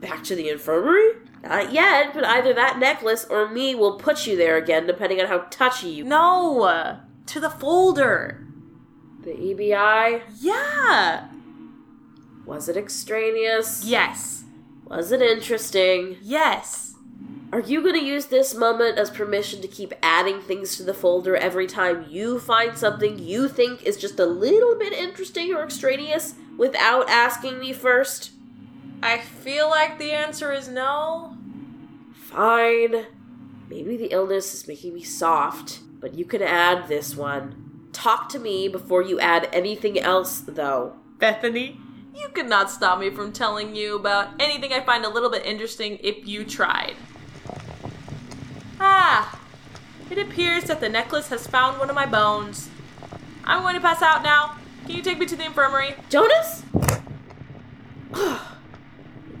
Back 0.00 0.22
to 0.24 0.34
the 0.34 0.50
infirmary? 0.50 1.12
Not 1.42 1.72
yet, 1.72 2.12
but 2.12 2.24
either 2.26 2.52
that 2.52 2.78
necklace 2.78 3.24
or 3.24 3.48
me 3.48 3.74
will 3.74 3.96
put 3.96 4.26
you 4.26 4.36
there 4.36 4.58
again, 4.58 4.86
depending 4.86 5.18
on 5.20 5.28
how 5.28 5.38
touchy 5.48 5.88
you. 5.88 6.04
No, 6.04 6.98
to 7.26 7.40
the 7.40 7.48
folder. 7.48 8.44
The 9.22 9.30
EBI? 9.30 10.22
Yeah. 10.38 11.28
Was 12.44 12.68
it 12.68 12.76
extraneous? 12.76 13.82
Yes. 13.86 14.44
Was 14.84 15.12
it 15.12 15.22
interesting? 15.22 16.18
Yes. 16.20 16.94
Are 17.52 17.60
you 17.60 17.82
going 17.82 17.94
to 17.94 18.04
use 18.04 18.26
this 18.26 18.54
moment 18.54 18.96
as 18.96 19.10
permission 19.10 19.60
to 19.60 19.66
keep 19.66 19.92
adding 20.04 20.40
things 20.40 20.76
to 20.76 20.84
the 20.84 20.94
folder 20.94 21.36
every 21.36 21.66
time 21.66 22.06
you 22.08 22.38
find 22.38 22.78
something 22.78 23.18
you 23.18 23.48
think 23.48 23.82
is 23.82 23.96
just 23.96 24.20
a 24.20 24.26
little 24.26 24.78
bit 24.78 24.92
interesting 24.92 25.52
or 25.52 25.64
extraneous 25.64 26.34
without 26.56 27.10
asking 27.10 27.58
me 27.58 27.72
first? 27.72 28.30
I 29.02 29.18
feel 29.18 29.68
like 29.68 29.98
the 29.98 30.12
answer 30.12 30.52
is 30.52 30.68
no. 30.68 31.36
Fine. 32.14 33.06
Maybe 33.68 33.96
the 33.96 34.12
illness 34.12 34.54
is 34.54 34.68
making 34.68 34.94
me 34.94 35.02
soft, 35.02 35.80
but 35.98 36.14
you 36.14 36.24
can 36.24 36.42
add 36.42 36.86
this 36.86 37.16
one. 37.16 37.88
Talk 37.92 38.28
to 38.28 38.38
me 38.38 38.68
before 38.68 39.02
you 39.02 39.18
add 39.18 39.48
anything 39.52 39.98
else, 39.98 40.38
though. 40.38 40.94
Bethany, 41.18 41.80
you 42.14 42.28
could 42.28 42.48
not 42.48 42.70
stop 42.70 43.00
me 43.00 43.10
from 43.10 43.32
telling 43.32 43.74
you 43.74 43.96
about 43.96 44.40
anything 44.40 44.72
I 44.72 44.84
find 44.84 45.04
a 45.04 45.10
little 45.10 45.30
bit 45.30 45.44
interesting 45.44 45.98
if 46.00 46.28
you 46.28 46.44
tried. 46.44 46.94
Ah, 48.82 49.38
it 50.10 50.16
appears 50.16 50.64
that 50.64 50.80
the 50.80 50.88
necklace 50.88 51.28
has 51.28 51.46
found 51.46 51.78
one 51.78 51.90
of 51.90 51.94
my 51.94 52.06
bones. 52.06 52.70
I'm 53.44 53.62
going 53.62 53.74
to 53.74 53.80
pass 53.80 54.00
out 54.00 54.22
now. 54.22 54.56
Can 54.86 54.96
you 54.96 55.02
take 55.02 55.18
me 55.18 55.26
to 55.26 55.36
the 55.36 55.44
infirmary? 55.44 55.94
Jonas? 56.08 56.62
the 58.10 58.40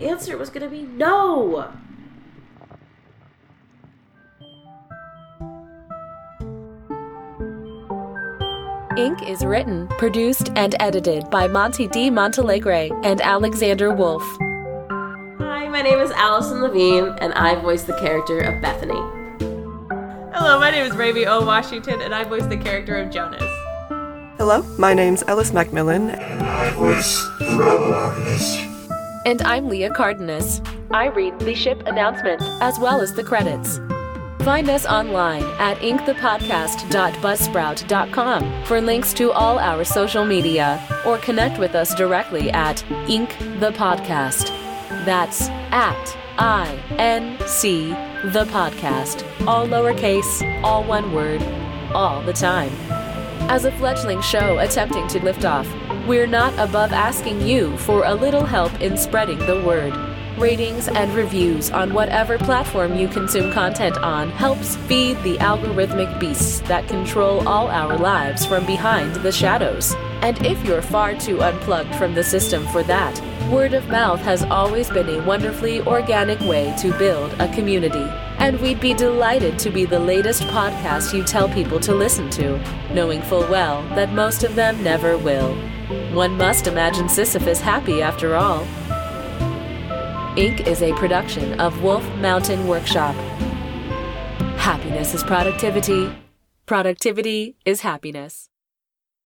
answer 0.02 0.36
was 0.36 0.50
going 0.50 0.62
to 0.62 0.68
be 0.68 0.82
no. 0.82 1.72
Inc 8.96 9.26
is 9.26 9.42
written, 9.42 9.88
produced, 9.98 10.50
and 10.56 10.74
edited 10.78 11.30
by 11.30 11.48
Monte 11.48 11.86
D. 11.88 12.10
Monteleagre 12.10 12.90
and 13.02 13.22
Alexander 13.22 13.94
Wolfe. 13.94 14.36
Hi, 15.38 15.68
my 15.68 15.80
name 15.80 16.00
is 16.00 16.10
Allyson 16.10 16.60
Levine, 16.60 17.16
and 17.20 17.32
I 17.32 17.54
voice 17.54 17.84
the 17.84 17.94
character 17.94 18.40
of 18.40 18.60
Bethany. 18.60 19.19
Hello, 20.42 20.58
my 20.58 20.70
name 20.70 20.86
is 20.86 20.96
Raimy 20.96 21.26
O. 21.26 21.44
Washington, 21.44 22.00
and 22.00 22.14
I 22.14 22.24
voice 22.24 22.46
the 22.46 22.56
character 22.56 22.96
of 22.96 23.10
Jonas. 23.10 23.42
Hello, 24.38 24.62
my 24.78 24.94
name's 24.94 25.22
Ellis 25.24 25.50
MacMillan. 25.50 26.18
And 26.18 26.42
I 26.42 26.70
voice 26.70 27.22
the 27.38 27.58
robo-archivist. 27.58 28.58
And 29.26 29.42
I'm 29.42 29.68
Leah 29.68 29.90
Cardenas, 29.90 30.62
I 30.90 31.08
read 31.08 31.38
the 31.40 31.54
ship 31.54 31.86
announcement. 31.86 32.40
as 32.62 32.78
well 32.78 33.02
as 33.02 33.12
the 33.12 33.22
credits. 33.22 33.80
Find 34.42 34.70
us 34.70 34.86
online 34.86 35.42
at 35.58 35.76
incthepodcast.buzzsprout.com 35.80 38.64
for 38.64 38.80
links 38.80 39.12
to 39.12 39.32
all 39.32 39.58
our 39.58 39.84
social 39.84 40.24
media 40.24 40.82
or 41.04 41.18
connect 41.18 41.58
with 41.58 41.74
us 41.74 41.94
directly 41.94 42.50
at 42.50 42.78
Inc 43.08 43.28
the 43.60 43.72
Podcast. 43.72 44.48
That's 45.04 45.50
at 45.70 46.16
I 46.38 46.82
N 46.96 47.36
C 47.46 47.94
the 48.24 48.44
podcast. 48.46 49.24
All 49.46 49.66
lowercase, 49.66 50.62
all 50.62 50.84
one 50.84 51.12
word, 51.12 51.42
all 51.94 52.20
the 52.22 52.34
time. 52.34 52.70
As 53.48 53.64
a 53.64 53.72
fledgling 53.72 54.20
show 54.20 54.58
attempting 54.58 55.08
to 55.08 55.24
lift 55.24 55.46
off, 55.46 55.66
we're 56.06 56.26
not 56.26 56.52
above 56.58 56.92
asking 56.92 57.40
you 57.40 57.76
for 57.78 58.04
a 58.04 58.14
little 58.14 58.44
help 58.44 58.78
in 58.82 58.98
spreading 58.98 59.38
the 59.38 59.62
word. 59.64 59.94
Ratings 60.38 60.88
and 60.88 61.12
reviews 61.14 61.70
on 61.70 61.94
whatever 61.94 62.36
platform 62.36 62.96
you 62.96 63.08
consume 63.08 63.52
content 63.52 63.96
on 63.98 64.30
helps 64.30 64.76
feed 64.76 65.16
the 65.22 65.36
algorithmic 65.38 66.20
beasts 66.20 66.60
that 66.60 66.86
control 66.88 67.46
all 67.48 67.68
our 67.68 67.96
lives 67.96 68.44
from 68.44 68.66
behind 68.66 69.14
the 69.16 69.32
shadows. 69.32 69.94
And 70.20 70.44
if 70.44 70.62
you're 70.64 70.82
far 70.82 71.14
too 71.14 71.40
unplugged 71.42 71.94
from 71.94 72.14
the 72.14 72.24
system 72.24 72.66
for 72.68 72.82
that, 72.82 73.18
word 73.50 73.74
of 73.74 73.88
mouth 73.88 74.20
has 74.20 74.44
always 74.44 74.88
been 74.90 75.08
a 75.08 75.26
wonderfully 75.26 75.80
organic 75.82 76.38
way 76.40 76.74
to 76.78 76.96
build 76.98 77.32
a 77.40 77.52
community. 77.54 78.06
And 78.38 78.60
we'd 78.60 78.80
be 78.80 78.94
delighted 78.94 79.58
to 79.60 79.70
be 79.70 79.84
the 79.84 79.98
latest 79.98 80.42
podcast 80.44 81.12
you 81.12 81.24
tell 81.24 81.48
people 81.48 81.80
to 81.80 81.94
listen 81.94 82.30
to, 82.30 82.58
knowing 82.92 83.20
full 83.22 83.48
well 83.48 83.82
that 83.96 84.12
most 84.12 84.44
of 84.44 84.54
them 84.54 84.82
never 84.82 85.18
will. 85.18 85.54
One 86.14 86.36
must 86.36 86.66
imagine 86.66 87.08
Sisyphus 87.08 87.60
happy 87.60 88.00
after 88.02 88.36
all. 88.36 88.64
Inc. 90.36 90.66
is 90.66 90.82
a 90.82 90.92
production 90.94 91.60
of 91.60 91.82
Wolf 91.82 92.04
Mountain 92.16 92.68
Workshop. 92.68 93.16
Happiness 94.56 95.14
is 95.14 95.24
productivity. 95.24 96.14
Productivity 96.66 97.56
is 97.64 97.80
happiness. 97.80 98.49